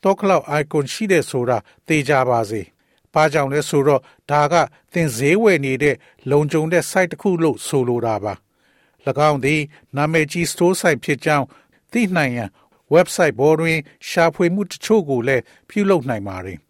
[0.03, 1.57] တော့ cloud icon ရှိတဲ့ဆိုတာ
[1.87, 2.61] သိကြပါစေ။
[3.13, 4.53] ဘာကြောင့်လဲဆိုတော့ဒါက
[4.93, 5.95] သင်ဈေးဝယ်နေတဲ့
[6.31, 8.33] လုံခြုံတဲ့ site တစ်ခုလို့ဆိုလိုတာပါ။၎
[9.29, 9.61] င်းသည်
[9.97, 11.45] နာမည်ကြီး store site ဖြစ်ကြောင်း
[11.91, 12.49] သိနိုင်ရန်
[12.95, 13.77] website ပေါ်တွင်
[14.09, 16.59] ရှာဖွေမှုတချို့ကိုလည်းပြုလုပ်နိုင်ပါတယ်။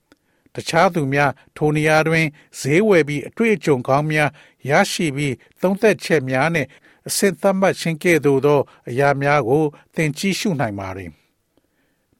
[0.55, 2.25] တခြားသူများထိုနေရာတွင်
[2.59, 4.29] ဈေးဝယ်ပြီးအတွေ့အကြုံကောင်းများ
[4.69, 6.69] ရရှိပြီးသုံးသက်ချက်များနှင့်
[7.07, 9.63] အစစ်သတ်မှတ်ခြင်းကဲ့သို့သောအရာများကို
[9.95, 11.11] သင်ကြည့်ရှုနိုင်ပါသည်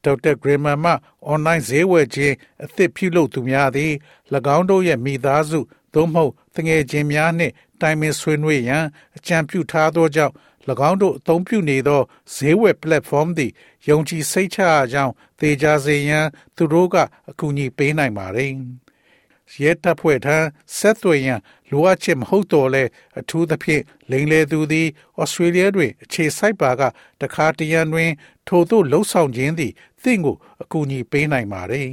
[0.04, 0.92] ဒေါက်တာဂရီမာမှ
[1.26, 3.92] အွန်လိုင်းဈေးဝယ်ခြင်းအသစ်ပြုလုပ်သူများသည်၎
[4.56, 5.60] င်းတို့ရဲ့မိသားစု
[5.94, 8.86] သို့မဟုတ်တငယ်ချင်းများနှင့်တိုင်ပင်ဆွေးနွေးရန်
[9.18, 10.34] အကြံပြုထားသောကြောင့်၎
[10.90, 12.02] င်းတို့အသုံးပြုနေသော
[12.34, 13.52] ဈေးဝယ် platform သည်
[13.90, 16.26] ယုံကြည်စိတ်ချအကြောင်းသေချာစေရန်
[16.56, 16.96] သူတို့က
[17.30, 18.52] အကူအညီပေးနိုင်ပါတယ်။
[19.62, 20.38] ရဲတပ်ဖွဲ့ထံ
[20.78, 22.84] ဆက်သွယ်ရန်လိုအပ်ချက်မဟုတ်တော့လဲ
[23.20, 24.88] အထူးသဖြင့်လိန်လေသူသည်
[25.22, 26.82] ဩစတြေးလျတွင်အခြေစိုက်ပါက
[27.22, 28.12] တခါတရံတွင်
[28.48, 29.74] ထို့သို့လှုပ်ဆောင်ခြင်းသည်
[30.04, 31.90] သင်ကိုအကူအညီပေးနိုင်ပါတယ်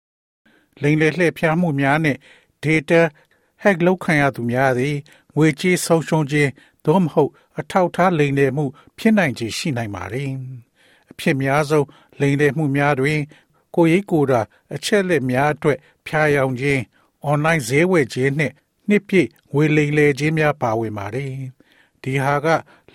[0.82, 2.18] ။လိန်လေလှည့်ဖျားမှုများနှင့်
[2.64, 3.00] data
[3.62, 4.96] hack လုပ်ခံရသူများသည်
[5.36, 6.50] ငွေကြေးဆုံးရှုံးခြင်း
[6.84, 7.30] သို့မဟုတ်
[7.60, 8.64] အထောက်ထားလိမ်လည်မှု
[8.98, 10.30] ဖြစ်နိုင်ခြေရှိနိုင်ပါတယ်။
[11.10, 11.86] အဖြစ်များဆုံး
[12.20, 13.20] လိမ်လည်မှုများတွင်
[13.74, 14.40] ကိုရိပ်ကိုယ်တာ
[14.74, 16.82] အချက်လက်များအတွက်ဖျားယောင်ခြင်း
[17.24, 18.54] အွန်လိုင်းဈေးဝယ်ခြင်းနှင့်
[18.88, 21.32] နှစ်ပြည့်ငွေလိမ်လည်ခြင်းများပါဝင်ပါတယ်။
[22.02, 22.46] ဒီဟာက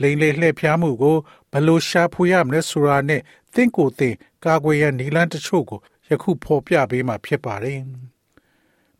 [0.01, 1.17] လိမ်လည်လှည့်ဖျားမှုကို
[1.51, 3.21] ဘယ်လိုရှာဖွေရမလဲဆိုတာနဲ့
[3.53, 7.79] သင်ကိုယ်သင်ကာကွယ်ရန်နည်းလမ်းတချို့ကိုယခုဖော်ပြပေးမှာဖြစ်ပါတယ်။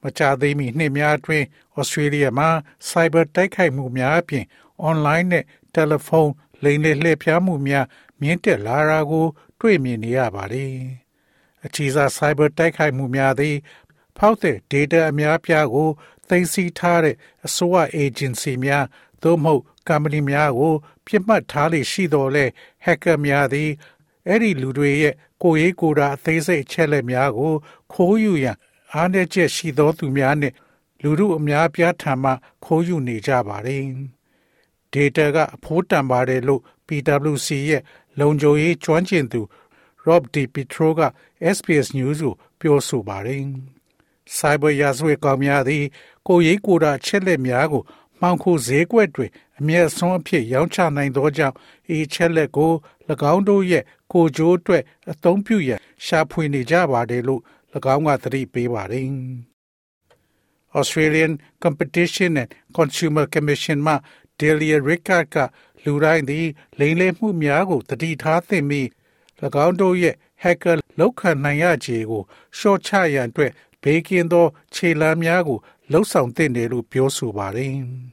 [0.04, 1.46] မကြသေးမီနှစ်များအတွင်း
[1.78, 2.50] ဩစတြေးလျမှာ
[2.90, 4.46] cyber တိုက်ခိုက်မှုများအပြင်
[4.90, 7.86] online နဲ့တယ်လီဖုန်းလိမ်လည်လှည့်ဖျားမှုများ
[8.22, 9.26] မြင့်တက်လာတာကို
[9.60, 10.74] တွေ့မြင်နေရပါတယ်။
[11.66, 13.56] အချီစား cyber တိုက်ခိုက်မှုများသည်
[14.18, 15.90] ဖောက်တဲ့ data အများပြားကို
[16.30, 18.86] သိမ်းဆည်းထားတဲ့အစိုးရ agency များ
[19.24, 20.74] သို့မဟုတ် company များကို
[21.06, 22.46] ပြစ်မှတ်ထားလေရှိတော်လဲ
[22.86, 23.70] hacker များသည်
[24.28, 25.14] အဲ့ဒီလူတွေရဲ့
[25.44, 27.54] ကိုယ်ရေးကိုယ်တာအသေးစိတ်အချက်လက်များကို
[27.94, 28.58] ခိုးယူရန်
[28.96, 30.54] အားနည်းချက်ရှိသောသူများနဲ့
[31.02, 32.32] လူမှုအများပြားထံမှ
[32.64, 33.84] ခိုးယူနေကြပါတယ်။
[34.94, 37.82] data ကအဖိုးတန်ပါတယ်လို့ PwC ရဲ့
[38.20, 39.42] လုံခြုံရေးကျွမ်းကျင်သူ
[40.06, 41.02] Rob DiPietro က
[41.56, 43.42] SBS News ကိုပြောဆိုပါတယ်။
[44.38, 45.84] Cyber ရာဇဝတ်ကောင်များသည်
[46.28, 47.84] ကိုယ်ရေးကိုယ်တာအချက်လက်များကို
[48.20, 51.56] မှောင်ခိုဈေးကွက်တွင်အမျက်ဆုံးအဖြစ်ရောင်းချနိုင်သောကြောင့်
[51.96, 52.72] ဤချက်လက်ကို၎
[53.34, 57.42] င်းတို့ရဲ့ကိုကြိုးအတွက်အသုံးပြုရန်ရှာဖွေနေကြပါတယ်လို့၎
[57.76, 59.08] င်းကသတိပေးပါတယ်။
[60.80, 61.32] Australian
[61.64, 63.96] Competition and Consumer Commission မှ
[64.40, 65.38] Delia Rickard က
[65.84, 66.48] လူတိုင်းသည်
[66.80, 68.88] လိမ်လည်မှုများကိုတတိထားသင့်ပြီး၎
[69.66, 72.24] င်းတို့ရဲ့ hacker လောက်ခံနိုင်ရခြေကို
[72.58, 73.52] ရှော့ချရန်အတွက်
[73.84, 75.60] ဘေးကင်းသော ခြေလှမ်းများကို
[75.92, 77.76] လှုပ်ဆောင်သင့်တယ်လို့ပြောဆိုပါတယ်။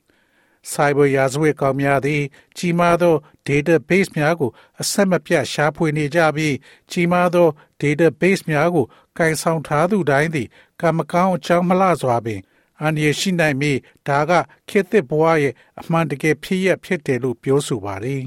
[0.72, 2.22] Cyber ရာဇဝတ်ကောင်များသည်
[2.56, 3.14] ကြီးမားသော
[3.46, 6.54] database များကိုအဆက်မပြတ်ရှာဖွေနေကြပြီး
[6.90, 7.48] ကြီးမားသော
[7.80, 8.86] database များကို
[9.18, 10.48] ကင်ဆောင်ထားသူတိုင်းသည်
[10.80, 12.40] ကံမကောင်းအကြောင်းမလှစွာပင်
[12.80, 14.32] အန္တရာယ်ရှိနိုင်ပြီးဒါက
[14.68, 18.22] ခေတ်သစ်ဘဝရဲ့အမှန်တကယ်ဖြစ်ရဖြစ်တယ်လို့ပြောဆိုပါတယ်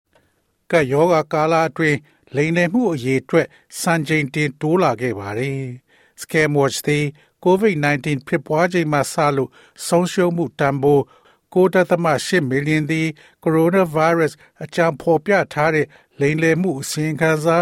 [0.70, 1.98] ။ကယောဂကာလအတွင်း
[2.36, 3.46] လိမ်လည်မှုအရေးအတွက်
[3.80, 5.60] စံချိန်တင်တိုးလာခဲ့ပါတယ်။
[6.20, 7.04] Scam Watch သည်
[7.44, 9.50] COVID-19 ဖြစ်ပွားချိန်မှစလို့
[9.86, 11.02] ဆုံးရှုံးမှုတန်ဖိုး
[11.54, 13.08] 9.8မီလီယံသည်
[13.44, 14.32] coronavirus
[14.64, 15.86] အကြောင်းဖော်ပြထားတဲ့
[16.20, 17.56] လိမ်လည်မှုအစီရင်ခံစာ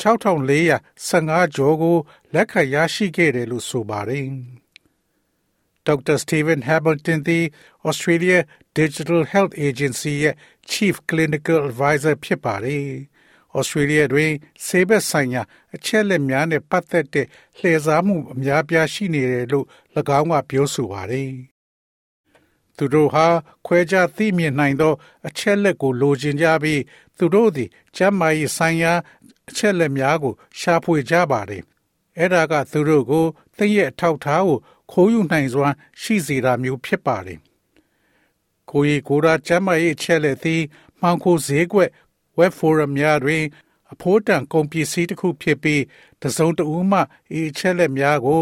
[0.00, 1.96] 6415ကျော်ကို
[2.34, 4.26] လက်ခံရရှိခဲ့တယ်လို့ဆိုပါတယ်။
[5.88, 6.16] Dr.
[6.24, 7.44] Stephen Hamilton သည်
[7.88, 8.38] Australia
[8.78, 10.34] Digital Health Agency ရဲ့
[10.70, 12.86] Chief Clinical Advisor ဖြစ်ပါတယ်။
[13.58, 14.32] Australia တွင်
[14.66, 15.42] ဆေးဘက်ဆိုင်ရာ
[15.74, 17.26] အချက်လက်များနဲ့ပတ်သက်တဲ့
[17.58, 19.66] လှည့်စားမှုအများပြားရှိနေတယ်လို့၎
[20.18, 21.30] င်းကပြောဆိုပါတယ်။
[22.76, 23.26] သူတို့ဟာ
[23.66, 24.94] ခွဲခြားသိမြင်နိုင်သော
[25.28, 26.80] အချက်လက်ကိုလိုချင်ကြပြီး
[27.18, 28.92] သူတို့သည်ကျန်းမာရေးဆိုင်ရာ
[29.48, 31.62] အချက်လက်များကို ရှာဖွေကြပါတယ်။
[32.18, 33.24] အဲ့ဒါကသူတို့ကို
[33.56, 34.58] သိရဲ့အထောက်ထားကို
[34.90, 37.38] ခိုးယူနိုင်စွမ်းရှိစေတာမျိုးဖြစ်ပါတယ်။
[38.70, 40.62] ကိုရီကိုရာကျမ်းမာရေးအချက်လက်သည်
[41.00, 41.90] မှောင်ခိုဈေးကွက်
[42.38, 43.44] web forum များတွင်
[43.92, 45.82] အဖိုးတန်ကုန်ပစ္စည်းတစ်ခုဖြစ်ပြီး
[46.22, 46.98] တစုံတဦးမှ
[47.38, 48.40] ဤအချက်လက်များကို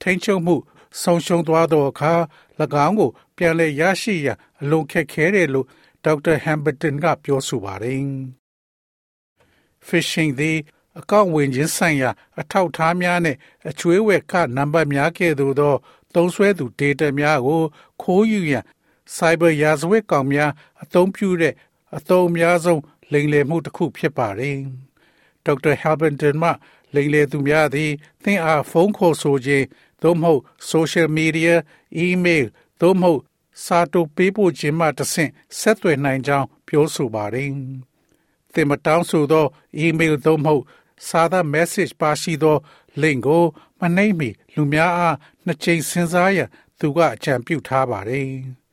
[0.00, 0.56] ထိန်းချုပ်မှု
[1.00, 2.12] ဆုံးရှုံးသွားသောအခါ၎
[2.86, 5.66] င်းကို ပြန်လည်ရရှိရန်အလွန်ခက်ခဲတယ်လို့
[6.04, 8.00] ဒေါက်တာဟမ်ဘတန်ကပြောဆိုပါတယ်။
[9.86, 10.58] phishing သည်
[10.98, 13.36] အကောင့်ဝင်ခြင်းဆိုင်ရာ အထောက်အထားများနဲ့
[13.68, 15.74] အကျွေးဝယ်ကနံပါတ်များကဲ့သို့သော
[16.14, 17.62] သုံးစွဲသူ data များကို
[18.02, 18.64] ခိုးယူရန်
[19.16, 20.50] cyber ရာဇဝတ်ကောင်များ
[20.82, 21.54] အသုံးပြုတဲ့
[21.96, 22.80] အသုံးအများဆုံး
[23.12, 24.56] လိမ်လည်မှုတစ်ခုဖြစ်ပါတယ်။
[25.44, 26.50] ဒေါက်တာဟယ်ဘန်တန်မှ
[26.94, 27.90] လိမ်လည်သူများသည်
[28.24, 29.64] သင်အားဖုန်းခေါ်ဆိုခြင်း
[30.04, 30.40] သို့မဟုတ်
[30.70, 31.54] social media
[32.06, 32.46] email
[32.80, 33.20] သို့မဟုတ်
[33.64, 37.50] စာတိုပေးပို့ခြင်းမှတဆင့်ဆက်သွယ်နိုင်ကြောင်းပြောဆိုပါတယ်။
[38.52, 39.46] သင်မတောင်းဆိုသော
[39.84, 40.62] email သို့မဟုတ်
[41.08, 42.56] စာသား message ပါရှိသော
[43.02, 43.44] link ကို
[43.80, 48.28] မနှိမ့်မီလူများအားနှစ်ကြိမ်စဉ်းစားရန်သူကအကြံပြုထားပါတယ်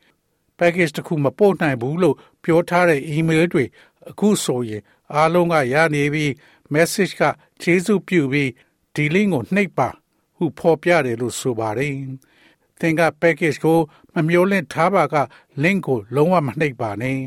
[0.58, 3.66] ။package တစ်ခုမပို့နိုင်ဘူးလို့ပြောထားတဲ့ email တွေ
[4.10, 6.32] အခုဆိုရင်အားလုံးကရနေပြီး
[6.74, 7.22] message က
[7.62, 8.50] ကျေးဇူးပြုပြီး
[8.96, 9.90] ဒီ link ကိုနှိပ်ပါ
[10.42, 11.96] ဟဟုဖော်ပြတယ်လို့ဆိုပါတယ်။
[12.80, 13.80] သင်က package ကို
[14.14, 15.16] မမျိုးလင့်ထားပါက
[15.64, 17.20] link ကိုလုံးဝမနှိပ်ပါနဲ့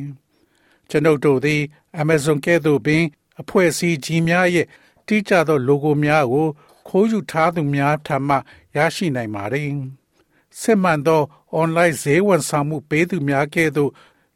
[0.91, 1.61] ။ကျွန်ုပ်တို့သည်
[2.01, 3.03] Amazon ကဲ့သို့ပင်
[3.41, 4.67] အဖွဲ့အစည်းကြီးများရဲ့
[5.07, 6.49] တိကျသော logo များကို
[6.89, 8.37] ခိုးယူထားသူများထံမှ
[8.77, 9.69] ရရှိနိုင်ပါတယ်။
[10.61, 11.23] စစ်မှန်သော
[11.61, 13.91] online ဈေးဝန်ဆောင်မှုပေးသူများကဲ့သို့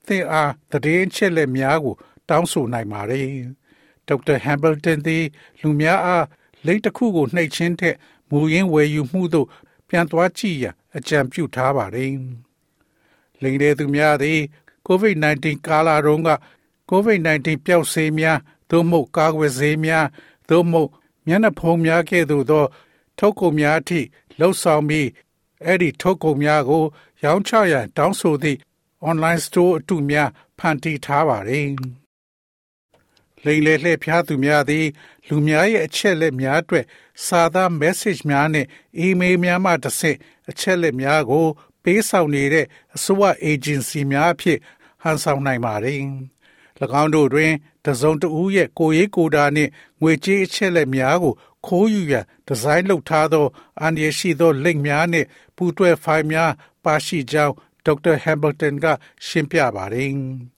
[0.07, 1.95] သင်အားသတင်းချက်လက်များကို
[2.29, 3.29] တောင်းဆိုနိုင်ပါတယ်။
[4.09, 5.25] ဒေါက်တာဟမ်ဘယ်တန်သည်
[5.61, 6.25] လူများအား
[6.67, 7.97] လိပ်တစ်ခုကိုနှိပ်ချင်းထက်
[8.31, 9.47] မူရင်းဝယ်ယူမှုသို့
[9.89, 12.13] ပြန်သွားကြည့်ရန်အကြံပြုထားပါတယ်။
[13.43, 14.41] လိင်တဲ့သူများသည်
[14.87, 16.31] COVID-19 ကာလတုန်းက
[16.91, 18.39] COVID-19 ပျောက်ဆေးများ
[18.71, 20.07] သို့မဟုတ်ကာကွယ်ဆေးများ
[20.49, 20.91] သို့မဟုတ်
[21.27, 22.65] မျက်နှာဖုံးများကဲ့သို့သော
[23.19, 24.01] ထုတ်ကုန်များအထိ
[24.39, 25.09] လှုပ်ဆောင်ပြီး
[25.65, 26.85] အဲ့ဒီထုတ်ကုန်များကို
[27.25, 28.59] ရောင်းချရန်တောင်းဆိုသည့်
[29.09, 31.69] online store အတုများဖန်တီးထားပါတယ်။
[33.45, 34.87] လိမ်လေလှည့်ဖျားသူများသည်
[35.29, 36.85] လူများရဲ့အချက်လက်များအတွက်
[37.27, 38.67] စာသား message များနဲ့
[39.07, 40.19] email များမှတစ်ဆင့်
[40.51, 41.47] အချက်လက်များကို
[41.83, 44.59] ပေးဆောင်နေတဲ့အစိုးရ agency များအဖြစ်
[45.03, 46.01] ဟန်ဆောင်နိုင်ပါတယ်။၎
[47.03, 47.53] င်းတို့တွင်
[47.85, 49.71] တစုံတဦးရဲ့ကိုရေးကိုတာနှင့်
[50.03, 51.35] ငွေကြေးအချက်လက်များကို
[51.67, 53.47] ခိုးယူရန်ဒီဇိုင်းလုပ်ထားသော
[53.81, 55.27] အန္တရာယ်ရှိသော link များနှင့်
[55.57, 56.51] ပူးတွဲဖိုင်များ
[56.85, 57.55] ပါရှိကြောင်း
[57.85, 58.87] ဒေါက်တာဟမ်ဘယ်တန်က
[59.27, 60.11] ရှင်းပြပါတယ်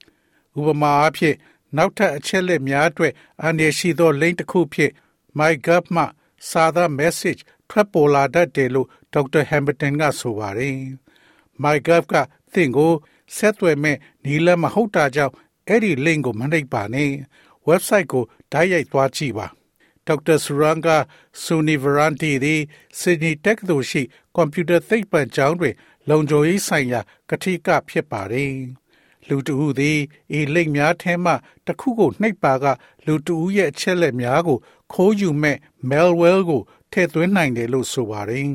[0.58, 1.36] ။ဥပမာအားဖြင့်
[1.76, 4.92] နောက်ထပ်အချက်လက်များအတွက်အန္တရာယ်ရှိသော link တစ်ခုဖြင့်
[5.38, 6.04] MyGov မှ
[6.48, 10.76] စာသား message ထွက်ပေါ်လာတတ်တယ်လို့ဒေါက်တာဟမ်ဘယ်တန်ကဆိုပါတယ်။
[11.62, 12.14] MyGov က
[12.52, 12.92] သင်ကို
[13.36, 15.34] ဆက်သွယ်မဲ့နီးလမဟုတ်တာကြောင့်
[15.68, 17.10] အဲ့ဒီ link ကိုမနှိပ်ပါနဲ့
[17.68, 19.46] website ကိုဓာတ်ရိုက်သွားကြည့်ပါ
[20.06, 20.88] ဒေါက်တာဆူရန်က
[21.42, 22.60] ဆူနီဗရန်တီသည်
[23.00, 24.02] စစ်ဒနီတက္ကသိုလ်ရှိ
[24.34, 25.74] ကွန်ပျူတာသိပ္ပံကျောင်းတွင်
[26.08, 27.00] လုံခြုံရေးဆိုင်ရာ
[27.30, 28.54] ကတိကဖြစ်ပါတယ်
[29.28, 29.98] လူတဦးသည်
[30.38, 31.32] ဤလိတ်များထဲမှ
[31.66, 32.64] တစ်ခုကိုနှိပ်ပါက
[33.06, 34.58] လူတဦးရဲ့အချက်လက်များကို
[34.92, 35.58] ခိုးယူမဲ့
[35.90, 38.48] malware ကိုထည့်သွင်းနိုင်တယ်လို့ဆိုပါတယ်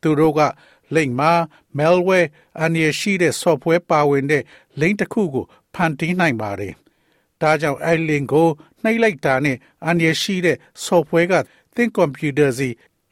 [0.00, 0.40] သူတို့က
[0.94, 1.32] လိမ်မှာ
[1.78, 2.28] malware
[2.60, 4.42] အန္တရာယ်ရှိတဲ့ software ပါဝင်တဲ့
[4.80, 6.74] link တစ်ခုကိုဖန်တီးနိုင်ပါတယ်။
[7.40, 8.48] ဒါကြောင့်အဲ့ link ကို
[8.82, 11.34] နှိပ်လိုက်တာနဲ့အန္တရာယ်ရှိတဲ့ software က
[11.74, 12.68] သင်ကွန်ပျူတာစီ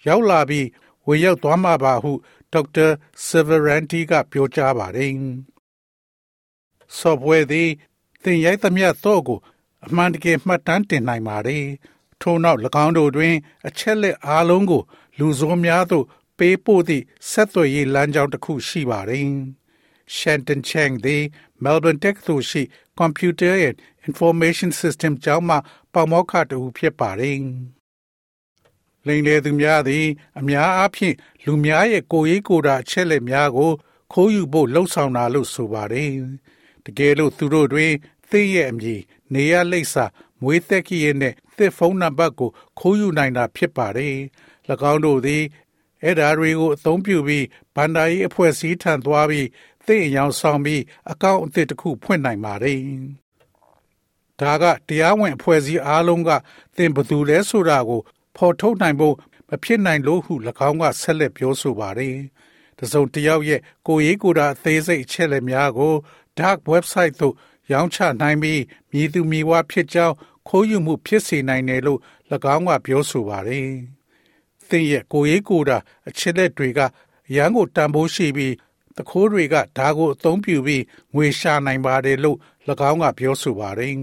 [0.06, 0.66] ရောက်လာပြီး
[1.06, 2.12] ဝင်ရောက်သွားမှာပါဟု
[2.52, 2.86] ဒေါက်တာ
[3.26, 5.12] Severanti ကပြောကြားပါတယ်။
[6.98, 7.68] software သည်
[8.22, 9.38] သင်ရိုက်သမျှတော့ကို
[9.86, 11.64] အမှန်တကယ်မှတ်တမ်းတင်နိုင်ပါတယ်။
[12.22, 13.34] ထို့နောက်၎င်းတို့တွင်
[13.68, 14.82] အချက်လက်အားလုံးကို
[15.18, 16.04] လူဆိုးများသို့
[16.38, 19.28] ပေးပို့သည့်ဆက်သွယ်ရေးလမ်းကြောင်းတစ်ခုရှိပါတယ်။
[20.16, 21.22] Shanton Chang သည်
[21.64, 22.62] Melbourne Tech သို့ရှိ
[23.00, 23.76] Computer and
[24.08, 25.56] Information System ကျောင်းမှ
[25.92, 27.42] ပေါမောက္ခတူဖြစ်ပါတယ်။
[29.06, 30.06] လိန်လေသူများသည်
[30.38, 33.72] အများအားဖြင့်လူများရဲ့ကိုယ်ရေးကိုယ်တာအချက်လက်များကို
[34.12, 36.10] ခိုးယူဖို့လှုံ့ဆော်တာလို့ဆိုပါတယ်။
[36.84, 37.92] တကယ်လို့သူတို့တွင်
[38.30, 39.02] သင်ရဲ့အမည်
[39.34, 40.04] နေရလိပ်စာ
[40.42, 44.14] မွေးသက်ကြီးရဲ့နဲ့သစ်ဖုန်းနံပါတ်ကိုခိုးယူနိုင်တာဖြစ်ပါတယ်။၎
[44.92, 45.42] င်းတို့သည်
[46.04, 49.48] အဲ့ဓာတွေကိုအသုံးပြုပြီးဗန္ဒာရေးအဖွဲ့အစည်းထံသွားပြီး
[49.86, 52.80] သင့်အယောင်ဆောင်ပြီးအကောင့်အသစ်တစ်ခုဖွင့်နိုင်ပါတယ်။
[54.40, 56.30] ဒါကတရားဝင်အဖွဲ့အစည်းအားလုံးက
[56.76, 58.00] သင်ဘသူလဲဆိုတာကို
[58.36, 59.14] ဖော်ထုတ်နိုင်ဖို့
[59.48, 60.34] မဖြစ်နိုင်လို့ဟု၎
[60.68, 62.16] င်းကဆက်လက်ပြောဆိုပါတယ်။
[62.78, 65.92] တစုံတစ်ယောက်ရဲ့ကိုရေးကိုယ်တာအသေးစိတ်အချက်လက်များကို
[66.38, 67.34] dark website သို့
[67.70, 70.14] ရောင်းချနိုင်ပြီးမြည်သူမြည်ဝါဖြစ်ကြောင်း
[70.48, 72.00] ခိုးယူမှုဖြစ်စေနိုင်တယ်လို့၎
[72.54, 73.68] င်းကပြောဆိုပါတယ်။
[74.68, 75.78] သင်ရဲ့ကိုရေးကိုတာ
[76.08, 76.80] အချက်လက်တွေက
[77.36, 78.54] ရန်ကိုတန်ဖိုးရှိပြီး
[78.96, 80.82] တခိုးတွေကဒါကိုအသုံးပြုပြီး
[81.14, 82.38] ငွေရှာနိုင်ပါတယ်လို့၎
[82.90, 83.94] င်းကပြောဆိုပါတယ်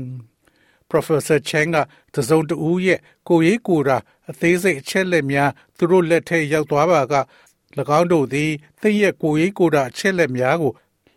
[0.90, 1.78] ။Professor Chang က
[2.14, 3.98] သစုံတူရဲ့ကိုရေးကိုတာ
[4.30, 7.16] အသေးစိတ်အချက်လက်များသူတို့လက်ထဲရောက်သွားပါက၎
[7.98, 8.52] င်းတို့သည်
[8.82, 10.74] သင်ရဲ့ကိုရေးကိုတာအချက်လက်များကို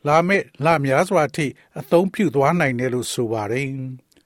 [0.07, 1.47] လာမဲ့လများစွာအထိ
[1.81, 3.69] အသုံးပြုသွားနိုင်တယ်လို့ဆိုပါတယ်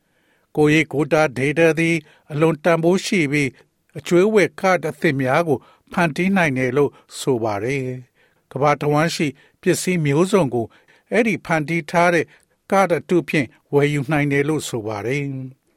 [0.57, 1.97] ။ကိုရေးကိုတာ data သည်
[2.33, 3.51] အလွန်တန်ဖိုးရှိပြီး
[3.99, 5.59] အကျွေးဝယ်ကတ်အသစ်များကို
[5.93, 7.85] ဖန်တီးနိုင်တယ်လို့ဆိုပါတယ်။
[8.53, 9.27] ကမ္ဘာတဝန်းရှိ
[9.61, 10.67] ပစ္စည်းမျိုးစုံကို
[11.13, 12.27] အဲ့ဒီဖန်တီးထားတဲ့
[12.71, 15.25] ကတ်အတုဖြင့်ဝယ်ယူနိုင်တယ်လို့ဆိုပါတယ်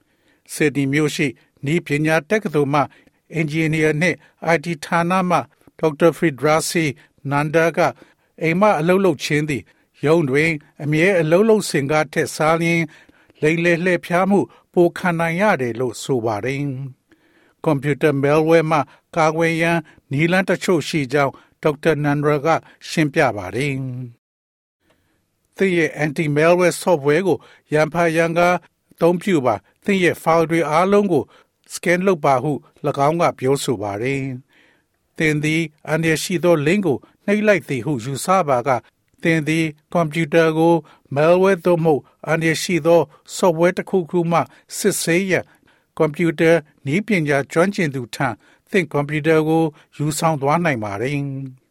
[0.54, 1.28] ။စစ်ဒီမျိုးရှိ
[1.74, 2.82] ဤပညာတက္ကသိုလ်မှ
[3.34, 4.18] အင်ဂျင်နီယာနှင့်
[4.56, 5.40] IT ဌာနမှ
[5.80, 6.86] ဒေါက်တာဖရီဒရာစီ
[7.30, 7.80] နန္ဒာက
[8.42, 9.64] အိမ်မအလုပ်လုပ်ခြင်းသည်
[10.04, 10.52] ရုံးတွင်
[10.84, 12.82] အမြဲအလုပ်လုပ်စင်ကားထက်စားလျင်
[13.42, 14.40] လိမ်လေလှည့်ဖျားမှု
[14.74, 16.62] ပိုခံနိုင်ရတယ်လို့ဆိုပါတယ်။
[17.64, 18.80] ကွန်ပျူတာ malware မှ
[19.16, 19.80] ကာကွယ်ရန်
[20.12, 22.48] နည်းလမ်းတချို့ရှိကြောင်းဒေါက်တာနန္ဒရာက
[22.90, 23.74] ရှင်းပြပါတယ်။
[25.56, 27.38] သင်ရဲ့ anti malware software ကို
[27.74, 31.24] ရန်ဖာရန်ကအသုံးပြုပါသင်ရဲ့ file တွေအားလုံးကို
[31.74, 32.52] scan လုပ်ပါဟု၎
[33.08, 34.22] င်းကပြောဆိုပါတယ်။
[35.18, 38.70] သင်သည်အန္တရာယ်ရှိသော link ကိုနှိပ်လိုက်သည်ဟုယူဆပါက
[39.26, 40.74] သင်သည်ကွန်ပျူတာကို
[41.16, 43.02] malware သို့မဟုတ်အန္တရာယ်ရှိသော
[43.36, 44.40] software တစ်ခုခုမှ
[44.78, 45.46] စစ်ဆေးရန်
[45.98, 46.52] ကွန်ပျူတာ
[46.86, 48.28] နည်းပညာကျွမ်းကျင်သူထံ
[48.72, 49.64] သင်ကွန်ပျူတာကို
[49.98, 51.20] ယူဆောင်သွားနိုင်ပါတယ်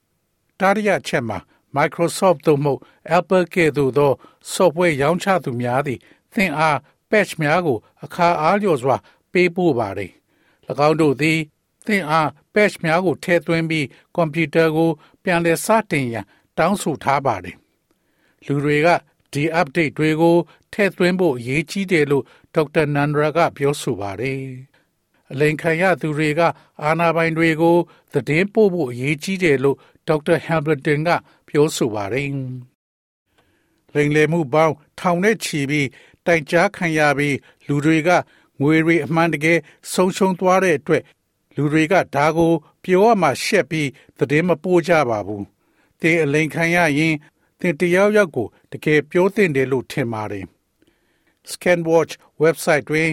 [0.61, 1.38] ။တာရီယာချက်မှာ
[1.77, 2.81] Microsoft သို့မဟုတ်
[3.17, 4.12] Apple ကဲ့သို့သော
[4.53, 5.99] software ရောင်းချသူများသည်
[6.35, 6.77] သင်အား
[7.11, 8.97] patch များကို အခါအားလျော်စွာ
[9.33, 10.11] ပေးပို့ပါတယ်။၎
[10.88, 11.38] င်းတို့သည်
[11.87, 14.90] သင်အား patch များကိုထည့်သွင်းပြီးကွန်ပျူတာကို
[15.23, 16.27] ပြန်လည်စတင်ရန်
[16.59, 17.57] တောင်းဆိုထားပါတယ်။
[18.47, 18.88] လူတွေက
[19.33, 20.37] ဒီ update တွေကို
[20.73, 24.40] ထည့်သွင်းဖို့အရေးကြီးတယ်လို့ဒေါက်တာနန္ဒရာကပြောဆိုပါတယ်။
[25.33, 26.40] အလိန်ခံရသူတွေက
[26.83, 27.77] အာနာပိုင်တွေကို
[28.12, 29.77] သတင်းပို့ဖို့အရေးကြီးတယ်လို့
[30.09, 31.11] ဒေါက်တာဟမ်ဘလတန်က
[31.49, 32.29] ပြောဆိုပါတယ်။
[33.95, 35.88] လိန်လေမှုပေါင်းထောင်နဲ့ချီပြီး
[36.27, 37.37] တိုင်ကြားခံရပြီး
[37.67, 38.11] လူတွေက
[38.61, 39.59] ငွေတွေအမှန်တကယ်
[39.93, 41.03] ဆုံးရှုံးသွားတဲ့အတွက်
[41.57, 42.53] လူတွေကဒါကို
[42.85, 43.88] ပြောရမှရှက်ပြီး
[44.19, 45.45] သတင်းမပို့ကြပါဘူး။
[46.05, 47.14] တင်းအလိန်ခံရရင်
[47.61, 50.45] တင်တယောက်ယောက်ကိုတကယ်ပြောသင့်တယ်လို့ထင်ပါတယ်။
[51.51, 52.12] Scanwatch
[52.43, 53.11] website တွင်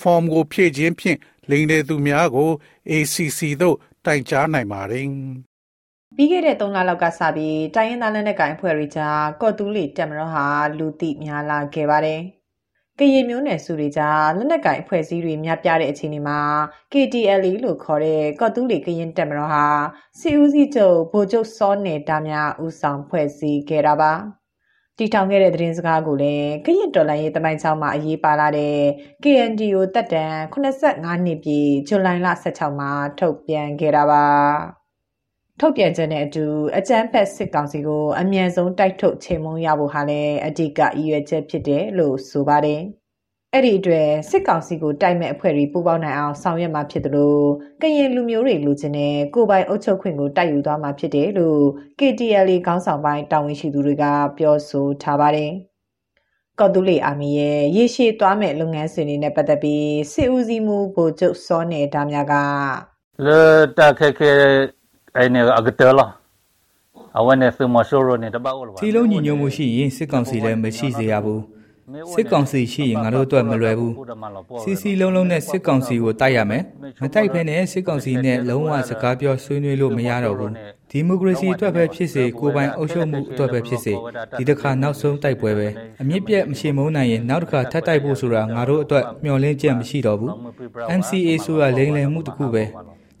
[0.00, 1.18] form ကိုဖြည့်ခြင်းဖြင့်
[1.50, 2.50] လိမ်လည်သူများကို
[2.90, 5.08] ACC သို့တိုင်ကြားနိုင်ပါတယ်။
[6.16, 10.46] ပြီးခဲ့တဲ့3လလောက်ကစပြီးတိုင်းရင်းသားလက်နက်ကိုင်အဖွဲ့တွေကြားကော့တူးလီတက်မတော်ဟာ
[10.78, 12.20] လူသိများလာခဲ့ပါတယ်။
[13.00, 16.38] ကရင်မျိုးနယ်စုတွေကြားလက်နက်ကင်အဖွဲ့အစည်းတွေများပြားတဲ့အချိန်ဒီမှာ
[16.92, 19.66] KTLA လို့ခေါ်တဲ့ကော့တူးလေကရင်တက်မတော်ဟာ
[20.18, 24.12] စီဦးစီးချုပ်ဗိုလ်ချုပ်စောနေတာများဦးဆောင်ဖွဲ့စည်းခဲ့တာပါ
[24.98, 28.78] တီထောင်ခဲ့တဲ့သတင်းစကားကိုလည်းကရင်တော်လိုင်းရေးတမိုင်းချောင်းမှာအရေးပါလာတဲ့
[29.22, 34.83] KNDO တက်တန်85နှစ်ပြည့်ဇူလိုင်လ16မှာထုတ်ပြန်ခဲ့တာပါ
[35.60, 36.44] ထုတ်ပြန်ချက်နဲ့အတူ
[36.78, 42.80] အကြမ်းဖက်စစ်ကောင်စီကိုအမြန်ဆုံးတိုက်ထုတ်ချိန်မုံရဖို့ဟာလည်းအဓိကအရွယ်ချက်ဖြစ်တယ်လို့ဆိုပါတယ်။
[43.52, 47.44] အဲ့ဒီအတွက်စစ်ကောင်စီကိုတိုက်မဲ့အဖွဲ့တွေပူးပေါင်းနိုင်အောင်ဆောင်ရွက်မှာဖြစ်တယ်လို့
[47.82, 51.60] ကရင်လူမျိုးတွေလူချင်းနဲ့ကိုပိုင်အုပ်ချုပ်ခွင့်ကိုတိုက်ယူသွားမှာဖြစ်တယ်လို့
[51.98, 54.04] KTLA ခေါင်းဆောင်ပိုင်းတာဝန်ရှိသူတွေက
[54.38, 55.52] ပြောဆိုထားပါတယ်။
[56.60, 62.34] ကော်တူလီအာမီရဲ့ရေရှည်သွားမဲ့လုပ်ငန်းစဉ်တွေနဲ့ပတ်သက်ပြီးစစ်ဦးစီးမှုဗိုလ်ချုပ်စောနေဒါမြက
[63.26, 63.42] လေ
[63.78, 64.32] တာခဲခဲ
[65.16, 66.06] အဲ့နေအကတလာ
[67.18, 71.42] အဝနဲ့စမရှိုးရနေတပောက်လို့စီလုံးညီညွတ်မှုရှိရင်စစ်ကောင်စီလည်းမရှိစေရဘူး
[72.12, 73.94] စစ်ကောင်စီရှိရင်ငါတို့အတွက်မလွယ်ဘူး
[74.62, 76.62] စီစီလုံးလုံးနဲ့စစ်ကောင်စီကိုတိုက်ရမယ်
[77.02, 80.52] မတိုက်ဖဲနဲ့စစ်ကောင်စီနဲ့လုံးဝစကားပြောဆွေးနွေးလို့မရတော့ဘူး
[80.90, 83.94] ဒီမိုကရေစီအတွက်ပဲဖြစ်စေကိုပိုင်အုပ်ချုပ်မှုအတွက်ပဲဖြစ်စေ
[84.38, 85.68] ဒီတစ်ခါနောက်ဆုံးတိုက်ပွဲပဲ
[86.00, 90.32] အမြင့်ပြတ်မရှိမုန်းနိုင်ရင်နောက်တစ်ခါထပ်တိုက်ဖို့ဆိုတာငါတို့အတွက်မျှော်လင့်ချက်မရှိတော့ဘူး
[90.98, 92.64] MCA ဆိုတာလိမ်လည်မှုတစ်ခုပဲ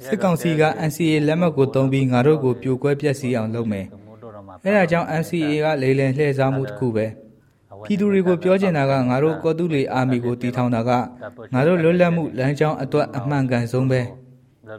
[0.06, 3.86] စစ်ကောင်စီက NCA လက်မှတ်ကိုတုံးပြီးငါတို့ကိုပြိုကွဲပြက်စီးအောင်လုပ်မယ်။
[4.64, 7.06] အဲဒါကြောင့် NCA ကလေလံလှည့်စားမှုတစ်ခုပဲ။
[7.84, 10.90] ပြည်သူတွေကိုပြောချင်တာကငါတို့ကော်တူလီအာမီကိုတီထောင်တာက
[11.54, 14.02] ငါတို့လွတ်လပ်မှုလမ်းကြောင်းအတွက်အမှန်ကန်ဆုံးပဲ။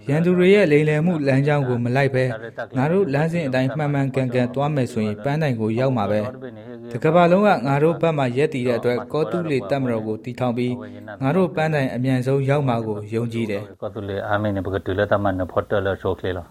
[0.09, 2.23] ရန်သူတွေရဲ့လိမ်လည်မှုလမ်းကြောင်းကိုမလိုက်ပဲ
[2.77, 6.21] ငါတို့လမ်းစဉ်အတိုင်းမှန်မှန်ကန်ကန်သွားမယ်ဆိုရင်ပန်းတိုင်ကိုရောက်မှာပဲ
[6.91, 10.73] တကဘာလုံးကငါတို့ဘက်မှာရက်တည်တဲ့အတွက်ကောတူလီတက်မတော်ကိုတီထောင်ပြီး
[11.23, 16.47] ငါတို့ပန်းတိုင်အမြန်ဆုံးရောက်မှာကိုယုံကြည်တယ်ကောတူလီအာမင်းနဲ့ဘကတူလတမန်နဖော်တယ်လို့ဆိုခလေလား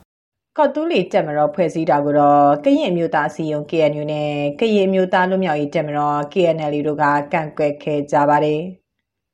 [0.58, 8.62] ကော်တူလီတက်မတော်ဖွဲ့စည်းတာကိုတော့ကရင်မျိုးသားအစည်းအရုံး KNU နဲ့ကရင်မျိုးသားလူမျိုးရေးတက်မတော် KNL တို့ကကန့်ကွက်ခဲ့ကြပါတယ်။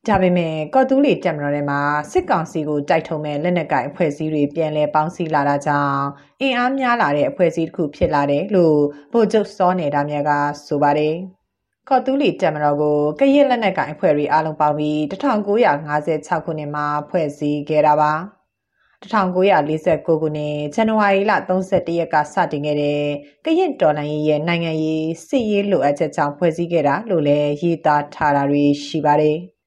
[0.08, 6.00] ဒါပေမဲ့ကော့တူးလီတက်မတော်ထဲမှာစစ်ကောင်စီကိုတိုက်ထုံမဲ့လက်နက်ကိုင်အဖွဲ့အစည်းတွေပြန်လည်ပေါင်းစည်းလာတာကြောင့်
[6.40, 8.76] အင်အားများလာတဲ့အဖွဲ့အစည်းတစ်ခုဖြစ်လာတယ်လို့
[9.12, 10.30] ဗိုလ်ချုပ်စောနေတာမြတ်က
[10.66, 11.14] ဆိုပါတယ်။
[11.88, 18.12] ကော့တူးလီတက်မတော်ကိုကရင်လက်နက်ကိုင်အဖွဲ့တွေအားလုံးပေါင်းပြီး1956ခုနှစ်မှာဖွဲ့စည်းခဲ့တာပါ။
[19.02, 23.02] 1949ခုနှစ်ဇန်နဝါရီလ31ရက်ကစတင်ခဲ့တဲ့
[23.44, 29.38] ကရင်တော်လှန်ရေးရဲ့နိုင်ငံရေးစစ်ရေးလိုအပ်ချက်ကြောင့်ဖွဲ့စည်းခဲ့တာလို့လည်းရေးသားထားတာတွေရှိပါတယ်။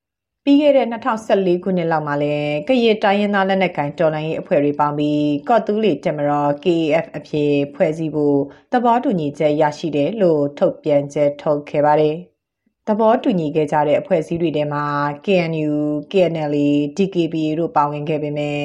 [0.46, 8.38] ပြီးခဲ့တဲ့2014ခုနှစ်လောက်မှာလည်းကရစ်တိုင်းရင်းသားလက်နက်ကိုင်တော်လှန်ရေးအဖွဲ့တွေပေါင်းပြီးကော့တူးလီတမရော KAF အဖြစ်ဖွဲ့စည်းဖို့
[8.72, 12.16] သဘောတူညီချက်ရရှိတယ်လို့ထုတ်ပြန်ချက်ထုတ်ခဲ့ပါတယ်။
[12.88, 14.86] သဘောတူညီခဲ့ကြတဲ့အဖွဲ့အစည်းတွေထဲမှာ
[15.26, 15.74] KNU,
[16.12, 16.56] KNL,
[16.98, 18.64] DKB တို့ပါဝင်ခဲ့ပေမဲ့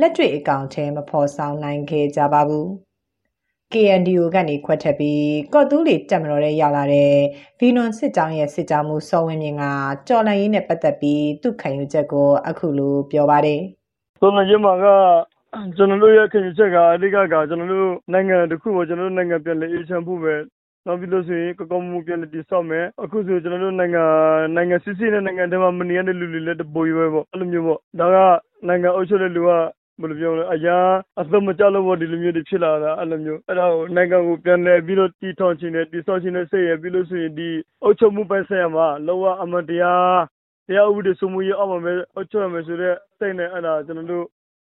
[0.00, 2.68] လက်တွေ့အကောင့်ထဲမဖော်ဆောင်နိုင်ခဲ့ကြပါဘူး။
[3.72, 7.12] KNDO ကနေခွက်ထက်ပြီးကော့တူးလီတက်မတော်ရဲ့ရောက်လာတဲ့
[7.58, 9.64] ဘီနွန်စစ်ကြောင်းရဲ့စစ်ကြောင်းမှုစောဝင်းမြင့်က
[10.08, 13.60] ကြော်လန်ရေးနဲ့ပတ်သက်ပြီးသူ့ခံယူချက်ကိုအခုလိုပြောပါတယ်။
[14.20, 14.86] တော်လန်ရေးမှာက
[15.76, 20.34] ကျွန်တော်တို့ရဲ့ခံယူချက်ကအဓိကကကျွန်တော်တို့နိုင်ငံတစ်ခုကိုကျွန်တော်တို့နိုင်ငံပြန်လည်အေးချမ်းဖို့ပဲ
[20.86, 24.04] နောက်ပြီးလို့ဆိုရင်ကကောင်းမှုပြန်လည်တည်ဆောက်မယ်အခုဆိုကျွန်တော်တို့နိုင်ငံ
[24.56, 28.16] နိုင်ငံစစ်စစ်နဲ့နိုင်ငံတကာမနေရတဲ့လူတွေလည်းတပိုးရွယ်ပေါ့အဲ့လိုမျိုးပေါ့ဒါက
[28.68, 29.50] နိုင်ငံအုပ်ချုပ်တဲ့လူက
[30.00, 30.78] ဘယ်လိုပြောမလဲအရာ
[31.20, 37.48] အသက်မကျလို့ပေါ့ဒီလိုမျိုးတွေဖြစ်လာတာအဲ့လိုမျိုးအဲ့ဒါကိုနိုင်ငံကိုပြန်လည်ပြီးတော့တည်ထောင်ခြင်းနဲ့တည်ဆောက်ခြင်းနဲ့စိတ်ရပြီးလို့ဆိုရင်ဒီ
[37.82, 40.20] အုပ်ချုပ်မှုပိုင်းဆိုင်ရာမှာလောကအမတရား
[40.68, 44.26] တရားဥပဒေစိုးမိုးရေးအောက်မှာပဲအုပ်ချုပ်ရမယ်ဆိုတဲ့စိတ်နဲ့အဲ့ဒါကျွန်တော်တို့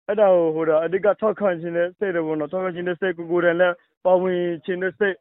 [0.08, 3.74] အဲ့ဒါကိုဟိုတာအဓိကထောက်ခံခြင်းနဲ့စိတ်တယ်ပေါ့နော်ထောက်ခံခြင်းနဲ့စိတ်ကိုကိုယ်တိုင်လည်း
[4.04, 5.14] ပါဝင်ခြင်းနဲ့စိတ်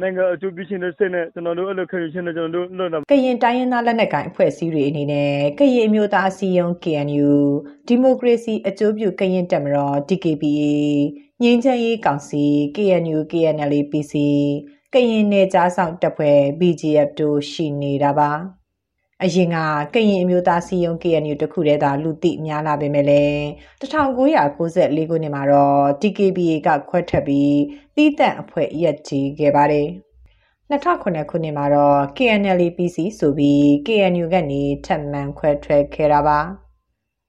[0.00, 7.30] နိုင်ငံအကျိုးပြုခြင်းတဲ့စိတ်နဲ့ကျွန်တော်တို့အဲ့လိုခံယူခြင်းနဲ့ကျွန်တော်တို့လုပ်တာကရင်တိုင်းရင်းသားလက်နက်ကိုင်အဖွဲ့အစည်းတွေအနေနဲ့ကရင်အမျိုးသားအစည်းအရုံး KNU
[7.86, 10.62] ဒီမိုကရေစီအကျိုးပြုကရင်တပ်မတော် DKBA
[11.42, 12.44] ငြိမ်းချမ်းရေးကောင်စီ
[12.76, 14.14] KNU KNLA PC
[14.94, 18.59] ကရင်နယ်ကြားဆောင်တပ်ဖွဲ့ BGF တို့ရှိနေတာပါ
[19.24, 19.56] အရင်က
[19.94, 23.40] ကရင်အမျိုးသားစီယုံ KNU တခုတည်းသာလူသိများလာပေမဲ့လည်း
[23.80, 27.56] 1994ခုနှစ်မှာတော့ TKBA ကခွဲထွက်ပြီး
[27.96, 29.88] တီးတန့်အဖွဲ့ရက်ကြီးခဲ့ပါတယ်
[30.70, 36.38] 2009ခုနှစ်မှာတော့ KNL PC ဆိုပြီး KNU ကနေထပ်မံခွဲထွက်ခဲ့တာပါ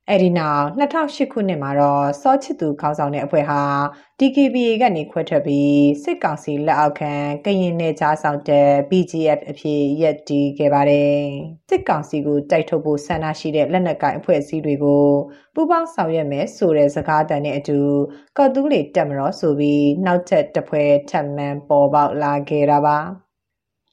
[0.10, 3.62] အဲ့ဒီနောက်2008ခုနှစ်မှာတော့စောချစ်သူခေါင်းဆောင်တဲ့အဖွဲ့ဟာ
[4.20, 7.14] DKBA ကနေခွဲထွက်ပြီးစစ်ကောင်စီလက်အောက်ခံ
[7.46, 11.20] ကရင်နယ်ကြားဆောင်တဲ့ BGF အဖြစ်ရက်တည်ခဲ့ပါတယ်
[11.70, 15.06] စစ်ကောင်စီကိုတိုက်ထုတ်ဖို့ဆန္ဒရှိတဲ့လက်နက်ကိုင်အဖွဲ့အစည်းတွေကို
[15.56, 17.80] ပူးပေါင်းဆောင်ရွက်မယ်ဆိုတဲ့စကားတန်နဲ့အတူ
[18.38, 23.31] ကော်တူးလေတက်မတော်ဆိုပြီးနောက်ထပ်တစ်ဖွဲထပ်မံပေါ်ပေါက်လာခဲ့တာပါ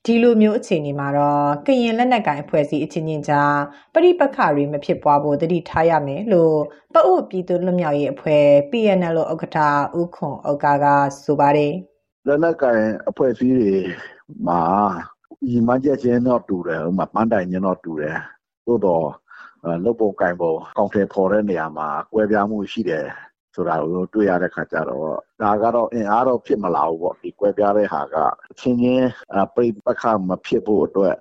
[0.05, 3.57] ဒီလိုမျိုးအခြေအနေမှာတော့ကရင်လက်နက်ကိုင်အဖွဲ့အစည်းအချင်းချင်းကြား
[3.95, 6.57] ပဋိပက္ခတွေမဖြစ်ပွားဖို့တတိထားရမယ်လို့
[6.95, 9.59] ပအို့ပြည်သူ့လွတ်မြောက်ရေးအဖွဲ့ PNL ဥက္ကဋ္ဌ
[9.99, 10.87] ဦးခွန်ဩကာက
[11.25, 11.73] ဆိုပါတယ်
[12.27, 13.73] လက်နက်ကိုင်အဖွဲ့အစည်းတွေ
[14.47, 14.63] မှာ
[15.47, 18.17] ညီမချက်ချင်းတော့တူတယ်ဥမာပန်းတိုင်ချင်းတော့တူတယ်
[18.67, 19.07] သို့တော့
[19.85, 23.07] လုတ်ပုံကင်ပုံကောင်တယ်ဖော်တဲ့နေရာမှာကွဲပြားမှုရှိတယ်
[23.58, 25.02] ဆိုတာကိုတွေ့ရတဲ့ခါကျတော့
[25.42, 28.16] ဒါကတော့အင်အားတော့ဖြစ်မလာဘူးပေါ့ဒီကွဲပြားတဲ့ဟာက
[28.52, 29.08] အချင်းချင်း
[29.56, 31.16] ပြိပခမဖြစ်ဖို့အတွက်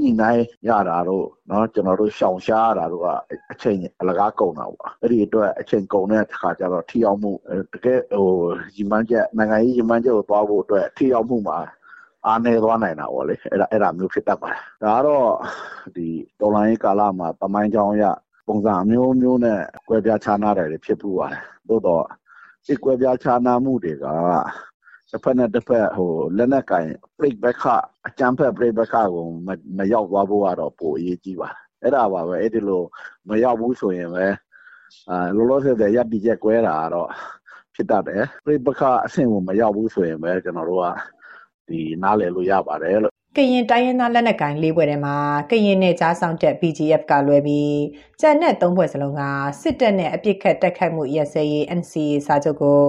[0.00, 3.04] ညှိနှိုင်းရတာတော့เนาะကျွန်တော်တို့ရှောင်ရှားရတာတော့
[3.52, 7.30] အချိန်အလကားကုန်တာပေါ့အဲ့ဒီအတွက်အချိန်ကုန်တဲ့ခါကျတော့ထိရောက်မှု
[7.72, 8.28] တကယ်ဟို
[8.76, 11.58] ရီမန်းချက်နိုင်ငံရေးရီမန်းချက်ကိုသွားဖို့အတွက်ထိရောက်မှုမှာ
[12.26, 15.28] အားနေသွားနိုင်တာပေါ့လေအဲ့ဒါအဲ့ဒါမျိုးဖြစ်တတ်ပါတယ်ဒါကတော့
[15.96, 16.06] ဒီ
[16.40, 18.04] တော်လိုင်းကာလမှာတမိုင်းကြောင်းရ
[18.47, 22.03] ပုံစံအမျိုးမျိုးနဲ့ကွဲပြားခြားနားတယ်ဖြစ်ပူပါတယ်သို့တော့
[22.65, 24.05] ဒီကွဲပြားခြားနားမှုတွေက
[25.11, 26.87] တစ်ဖက်နဲ့တစ်ဖက်ဟိုလက်နက်ကင်
[27.17, 27.63] break back
[28.07, 29.25] အကြမ်းဖက် break back ကို
[29.77, 32.83] မရောက်သွားဖို့ကတော့ပိုအရေးကြီးပါတယ်အဲ့ဒါပါပဲအဲ့ဒီလို
[33.29, 34.25] မရောက်ဘူးဆိုရင်ပဲ
[35.09, 37.09] အာလောလောဆယ်ရပ်တည်ချက်ကွဲတာကတော့
[37.75, 40.85] ဖြစ်တတ်တယ် break back အဆင့်ကိုမရောက်ဘူးဆိုရင်ပဲကျွန်တော်တို့က
[41.67, 45.15] ဒီနားလည်လို့ရပါတယ်လို့ ကရင်တိုင်းရင်းသားလက်နက်ကိုင်လေးဘွဲ့ထဲမှာ
[45.49, 47.77] ကရင်နယ်ကြားဆောင်တက် BGF ကလွဲပြီး
[48.21, 49.21] ကြံတဲ့သုံးဘွဲ့စလုံးက
[49.61, 52.81] စစ်တပ်နဲ့အပြစ်ခတ်တိုက်ခိုက်မှုရက်စဲရေး NCA စာချုပ်ကို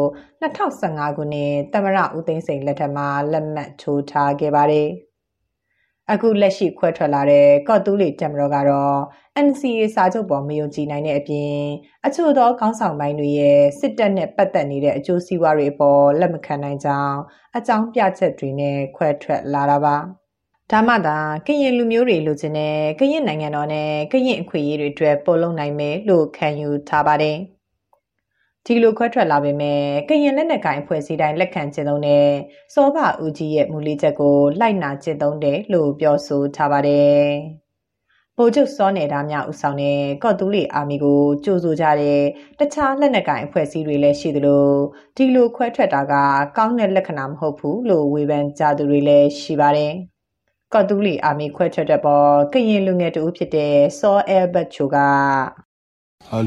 [0.43, 4.89] 2015ခုနှစ်တမရဦးသိန်းစိန်လက်ထက်မှာလက်မှတ်ထိုးထားခဲ့ပါတယ်။
[6.13, 8.99] အခုလက်ရှိခွဲထွက်လာတဲ့ကော့တူးလီတက်မတော်ကတော့
[9.47, 11.59] NCA စာချုပ်ပေါ်မယုံကြည်နိုင်တဲ့အပြင်
[12.07, 17.17] အချို့သောခေါင်းဆောင်ပိုင်းတွေရဲ့စစ်တပ်နဲ့ပတ်သက်နေတဲ့အကျိုးစီးပွားတွေအပေါ်လက်မခံနိုင်ကြောင်း
[17.57, 19.99] အကြောင်းပြချက်တွေနဲ့ခွဲထွက်လာတာပါ။
[20.71, 27.37] ဒါမှသာကရင်လူမျိုးတွေလိုချင်တဲ့ကရင်နိုင်ငံတော်နဲ့ကရင်အခွင့်အရေးတွေအတွက်ပေါ်လုံနိုင်မယ်လို့ခံယူထားပါတယ်။
[28.65, 32.29] ဒီလိုခွဲထွက်လာပေမဲ့ကရင်လက်နက်ကိုင်အဖွဲ့အစည်းတိုင်းလက်ခံကျင့်သုံးတဲ့
[32.75, 37.25] စောဘဦးကြီးရဲ့မူလေးချက်ကိုလိုက်နာကျင့်သုံးတယ်လို့ပြောဆိုထားပါတယ်။
[38.37, 42.21] ဗိုလ်ချုပ်စောနယ်သားများဦးဆောင်တဲ့ကော့တူးလီအာမီကိုကြိုဆိုကြတဲ့
[42.59, 44.67] တခြားလက်နက်ကိုင်အဖွဲ့အစည်းတွေလည်းရှိသလို
[45.17, 46.15] ဒီလိုခွဲထွက်တာက
[46.57, 49.95] ကောင်းတဲ့လက္ခဏာမဟုတ်ဘူးလို့ဝေဖန်ကြသူတွေလည်းရှိပါတယ်။
[50.75, 54.97] ကော့တူးလီအာမီခွဲထွက်တဲ့ပေါ်ကရင်လူငယ်တူဖြစ်တဲ့စောအဲဘတ်ချိုက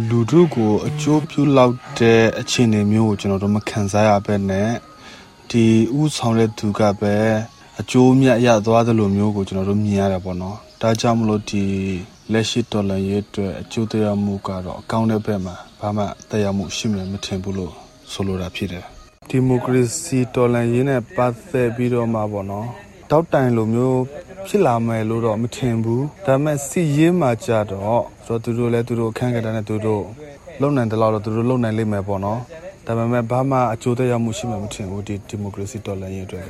[0.10, 4.70] လူတို့ကိုအကျိုးပြုလောက်တဲ့အခြေအနေမျိုးကိုကျွန်တော်တို့မခံစားရဘဲနဲ့
[5.50, 5.66] ဒီ
[6.00, 7.16] ဥဆောင်တဲ့သူကပဲ
[7.80, 11.64] အကျိုးမြတ်ရသွားသလိုမျိုးကိုကျွန်တော်တို့မြင်ရတယ်ပေါ့နော်ဒါကြောင့်မလို့ဒီ
[12.32, 17.74] လက်ရှိတော်လှန်ရေးအတွက်အကျိုးတရားမှုကတော့အကောင်းတဲ့ဘက်မှာဘာမှတရားမှုရှိမှမထင်ဘူးလို့
[18.12, 18.86] ဆိုလိုတာဖြစ်တယ်
[19.30, 22.68] ဒီမိုကရေစီတော်လှန်ရေးနဲ့ပတ်သက်ပြီးတော့မှပေါ့နော်
[23.12, 24.02] တောက်တိုင်လိုမျိုး
[24.48, 30.04] ဖြစ်လာမယ်လို့တော့မထင်ဘူးဒါပေမဲ့စီရေးမှာကြတော့ဆိုတော့သူတို့လည်းသူတို့အခန်းကဏ္ဍနဲ့သူတို့
[30.62, 32.40] လုံနိုင်တယ်လို့တော့သူတို့လုံနိုင်လိမ့်မယ်ပေါ့နော်
[32.86, 36.46] ဒါပေမဲ့ဘာမှအကျိုးသက်ရောက်မှုရှိမှာမထင်ဘူးဒီဒီမိုကရေစီတော်လှန်ရေးအတွက်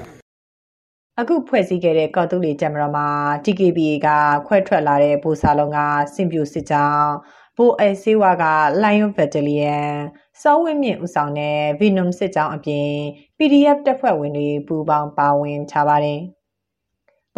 [1.20, 3.08] အခုဖွဲ့စည်းခဲ့တဲ့ကော်တူလီဂျမ်မရာမှာ
[3.44, 4.08] TKBA က
[4.48, 5.80] ခွဲထွက်လာတဲ့ဘူစာလုံးက
[6.16, 7.12] စင်ပြူစစ်ကြောင်း
[7.58, 8.46] ဘိုအဲဆေးဝါက
[8.84, 9.92] Lion Battalion
[10.42, 12.90] စောဝင်းမြင့်ဦးဆောင်တဲ့ Venom စစ်ကြောင်းအပြင်
[13.38, 16.22] PDF တပ်ဖွဲ့ဝင်တွေပူးပေါင်းပါဝင်ထားပါတယ်။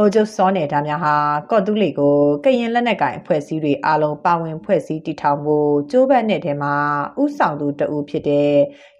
[0.01, 1.15] ဗိုလ်ချုပ်စောနယ်ဒါများဟာ
[1.51, 6.75] ကော့တူးလီကိုကရင်လက်နက်ကိုင်အဖွဲ့အစည်းတွေအလုံးပါဝင်ဖွဲ့စည်းတည်ထောင်ဖို့ကြိုးပမ်းတဲ့ထဲမှာ
[7.21, 8.51] ဥဆောင်သူတဦးဖြစ်တဲ့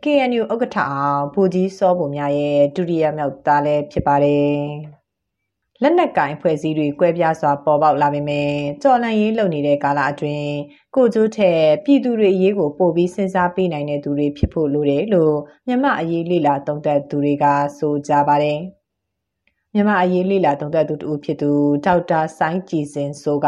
[0.04, 4.60] KNU ဥက္ကဋ္ဌအောင်ဘူကြီးစောပုံများရဲ့ဒုတိယမြောက်သားလည်းဖြစ်ပါတယ်။
[5.82, 8.52] လက်နက်ကင်ဖွဲ့စည်းတွေကွဲပြားစွာပေါ်ပေါက်လာပေမဲ့
[8.84, 10.52] ကြော်လန့်ရေးလုပ်နေတဲ့ကာလအတွင်း
[10.95, 15.36] ကိုကျိုးထက်ပြည်သူတွေအရေးကိုပို့ပြီးစဉ်းစားပေးနိုင်တဲ့သူတွေဖြစ်ဖို့လိုတယ်လို့
[15.68, 17.45] မြန်မာအရေးလေ့လာသုံးသပ်သူတွေက
[17.78, 18.60] ဆိုကြပါတယ်။
[19.74, 21.49] မြန်မာအရေးလေ့လာသုံးသပ်သူတူဖြစ်သူ
[21.86, 23.47] ဒေါက်တာစိုင်းကြည်စင်ဆိုက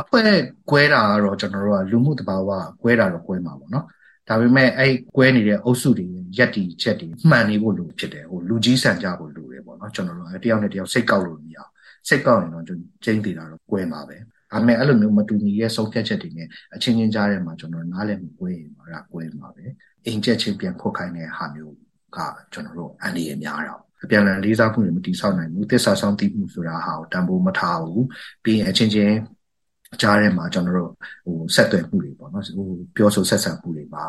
[0.00, 0.30] အဖွဲ့
[0.70, 2.50] ကွဲတာကတော့ကျွန်တော်တို့ကလူမှုတဘာဝ
[2.82, 3.84] ကွဲတာတော့ကွဲမှာပေါ့နော်
[4.28, 6.06] ဒါပေမဲ့အဲ့ကွဲနေတဲ့အုပ်စုတွေ
[6.38, 11.70] ရက်တီချက်တွေမှန်နေဖို့လိုဖြစ်တယ်ဟိုလူကြီးဆန်ကြဖို့လိုတယ်ပေါ့နော်နော်ကျွန်တော်တို့တယောက်နဲ့တယောက်စိတ်ကောက်လို့မရအောင်
[12.08, 12.64] စိတ်ကောက်ရင်တော့
[13.04, 14.16] ကျင်းသေးတာတော့ကွဲမှာပဲ
[14.50, 19.64] ဒါပေမဲ့အဲ့လိုမျိုးမတူညီရဲ့ဆုံးဖြတ်ချက်တွေနဲ့အချင်းချင်းကြားထဲမှာကျွန်တော်နားလည်မှုကွဲရင်တော့ကွဲမှာပဲ
[20.04, 21.74] အိမ်ချက်ချင်းပြန်ခုတ်ခိုင်းတဲ့ဟာမျိုး
[22.16, 22.18] က
[22.52, 28.05] ကျွန်တော်တို့အန်ဒီရများတာ အပြန်အလှန်လေးစားမှုတွေမတည်ဆောက်နိုင်ဘူးသစ္စာဆောင်တည်မှုဆိုတာဟာကိုတန်ဖိုးမထားဘူး
[28.43, 29.15] ပြီးရင်အချင်းချင်း
[30.01, 30.91] ကြားထဲမှာကျွန်တော်တို့
[31.25, 34.03] ဟိုဆက်သွယ်မှုတွေပေါ့နော်ဟိုပြောဆိုဆက်ဆံမှုတွေမှာ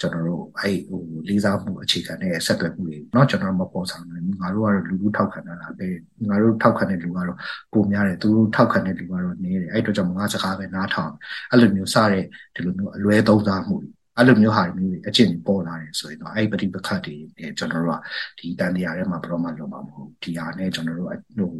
[0.00, 5.88] ကျွန်တော်တို့အဲ့ဟိုလေးစားမှုအခြေခံတဲ့ဆက်သွယ်မှုတွေเนาะကျွန်တော်တို့မပေါ်ဆောင်နိုင်ဘူးငါတို့ကတော့လူလူထောက်ခံတာလားပဲ
[6.28, 7.38] ငါတို့ထောက်ခံတဲ့လူကတော့
[7.72, 11.12] ပုံများတယ်သူတို့ထောက်ခံတဲ့လူကတော့နည်းတယ်အဲ့အတွက်ကြောင့်ငါစကားပဲနားထောင်
[11.50, 12.24] အဲ့လိုမျိုးစတဲ့
[12.54, 13.90] ဒီလိုမျိုးအလွဲသုံးစားမှုတွေ
[14.21, 17.15] အဲ့လိုမျိုးဟာမျိုးတွေအကျင့်ပေါ်လာတယ်ဆိုရင်တော့အဲ့ပဋိပက္ခတွေ
[17.57, 17.99] ကျွန်တော်တို့က
[18.39, 21.51] ဒီတန်တရားထဲမှာဘယ်တော့မှလုံးမှာမဟုတ်ဒီဟာနဲ့ကျွန်တော်တို့ဟို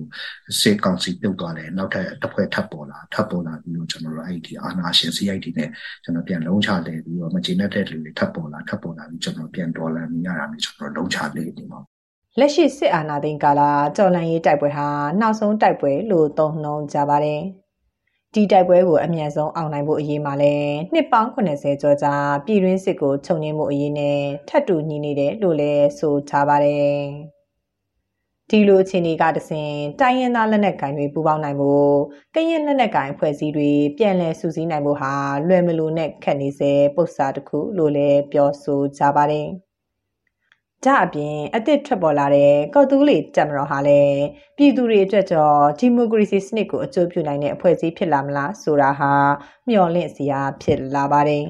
[0.61, 5.69] စေကောင်စီပြုတ်သွားတယ်နောက်ထပ်တစ်ဖွဲ့ထပ်ပေါ်လာထပ်ပေါ်လာပြီးတော့ကျွန်တော်တို့အဲ့ဒီအာနာရှင် CID နဲ့
[6.03, 11.79] ကျွန်တော်ပြန်လုံးချလဲပြီးတော့မကျေနပ်တဲ့လူတွေထပ်ပေါ်လာထပ်ပေါ်လာပြီးကျွန်တော်ပြန်ဒေါ်လာမြင်ရတာမျိုးကျွန်တော်လုံးချလဲနေမှာ
[12.39, 13.61] လက်ရှိစစ်အာဏာသိမ်းကာလ
[13.97, 14.87] ကြော်လန်ရေးတိုက်ပွဲဟာ
[15.19, 17.41] နောက်ဆုံးတိုက်ပွဲလို့သုံးနှုန်းကြပါတယ်။
[18.35, 20.53] ဒီတိုက်ပွဲကိုအမြန်ဆုံးအောင်နိုင်ဖို့အရေးမှာလဲ
[20.93, 22.13] နှစ်ပေါင်း80ကျော်ကြာ
[22.45, 24.19] ပြည်တွင်းစစ်ကိုခြုံငင်းမှုအရေးနဲ့
[24.49, 26.95] ထပ်တူညီနေတယ်လို့လဲဆိုထားပါတယ်
[28.49, 29.69] ဒီလိုအခြေအနေကတစဉ်
[30.01, 31.91] တိုင်းရင်းသားလက်နက်ကိုင်တွေပူးပေါင်းနိုင်ဖို့
[32.35, 35.13] ကရင်လက်နက်ကိုင်အဖွဲ့အစည်းတွေပြန်လည်စုစည်းနိုင်ဖို့ဟာ
[35.47, 39.47] လွယ်မလို့နဲ့ခက်နေစေပု္ပ္ပစာတစ်ခုလို့လည်းပြောဆိုကြပါတယ်။
[40.85, 44.21] ဒါအပြင်အသစ်ထွက်ပေါ်လာတဲ့ကော်တူးလီတက်မတော်ဟာလည်း
[44.57, 49.11] ပြည်သူတွေအတွက်ကြောဒီမိုကရေစီစနစ်ကိုအကျိုးပြုနိုင်တဲ့အဖွဲ့အစည်းဖြစ်လာမလားဆိုတာဟာ
[49.67, 51.45] မျှော်လင့်စရာဖြစ်လာပါတယ်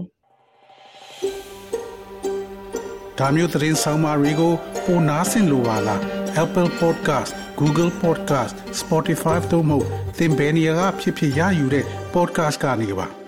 [3.19, 4.53] ဒါမျိုးသတင်းဆောင်မာတွေကို
[4.85, 6.01] ပိုနားဆင်လိုပါလား
[6.43, 9.79] Apple Podcast Google Podcast Spotify တို့မှာ
[10.17, 13.20] သင်ပင်ရာဖြစ်ဖြစ်ရယူတဲ့ podcast ကနေပါ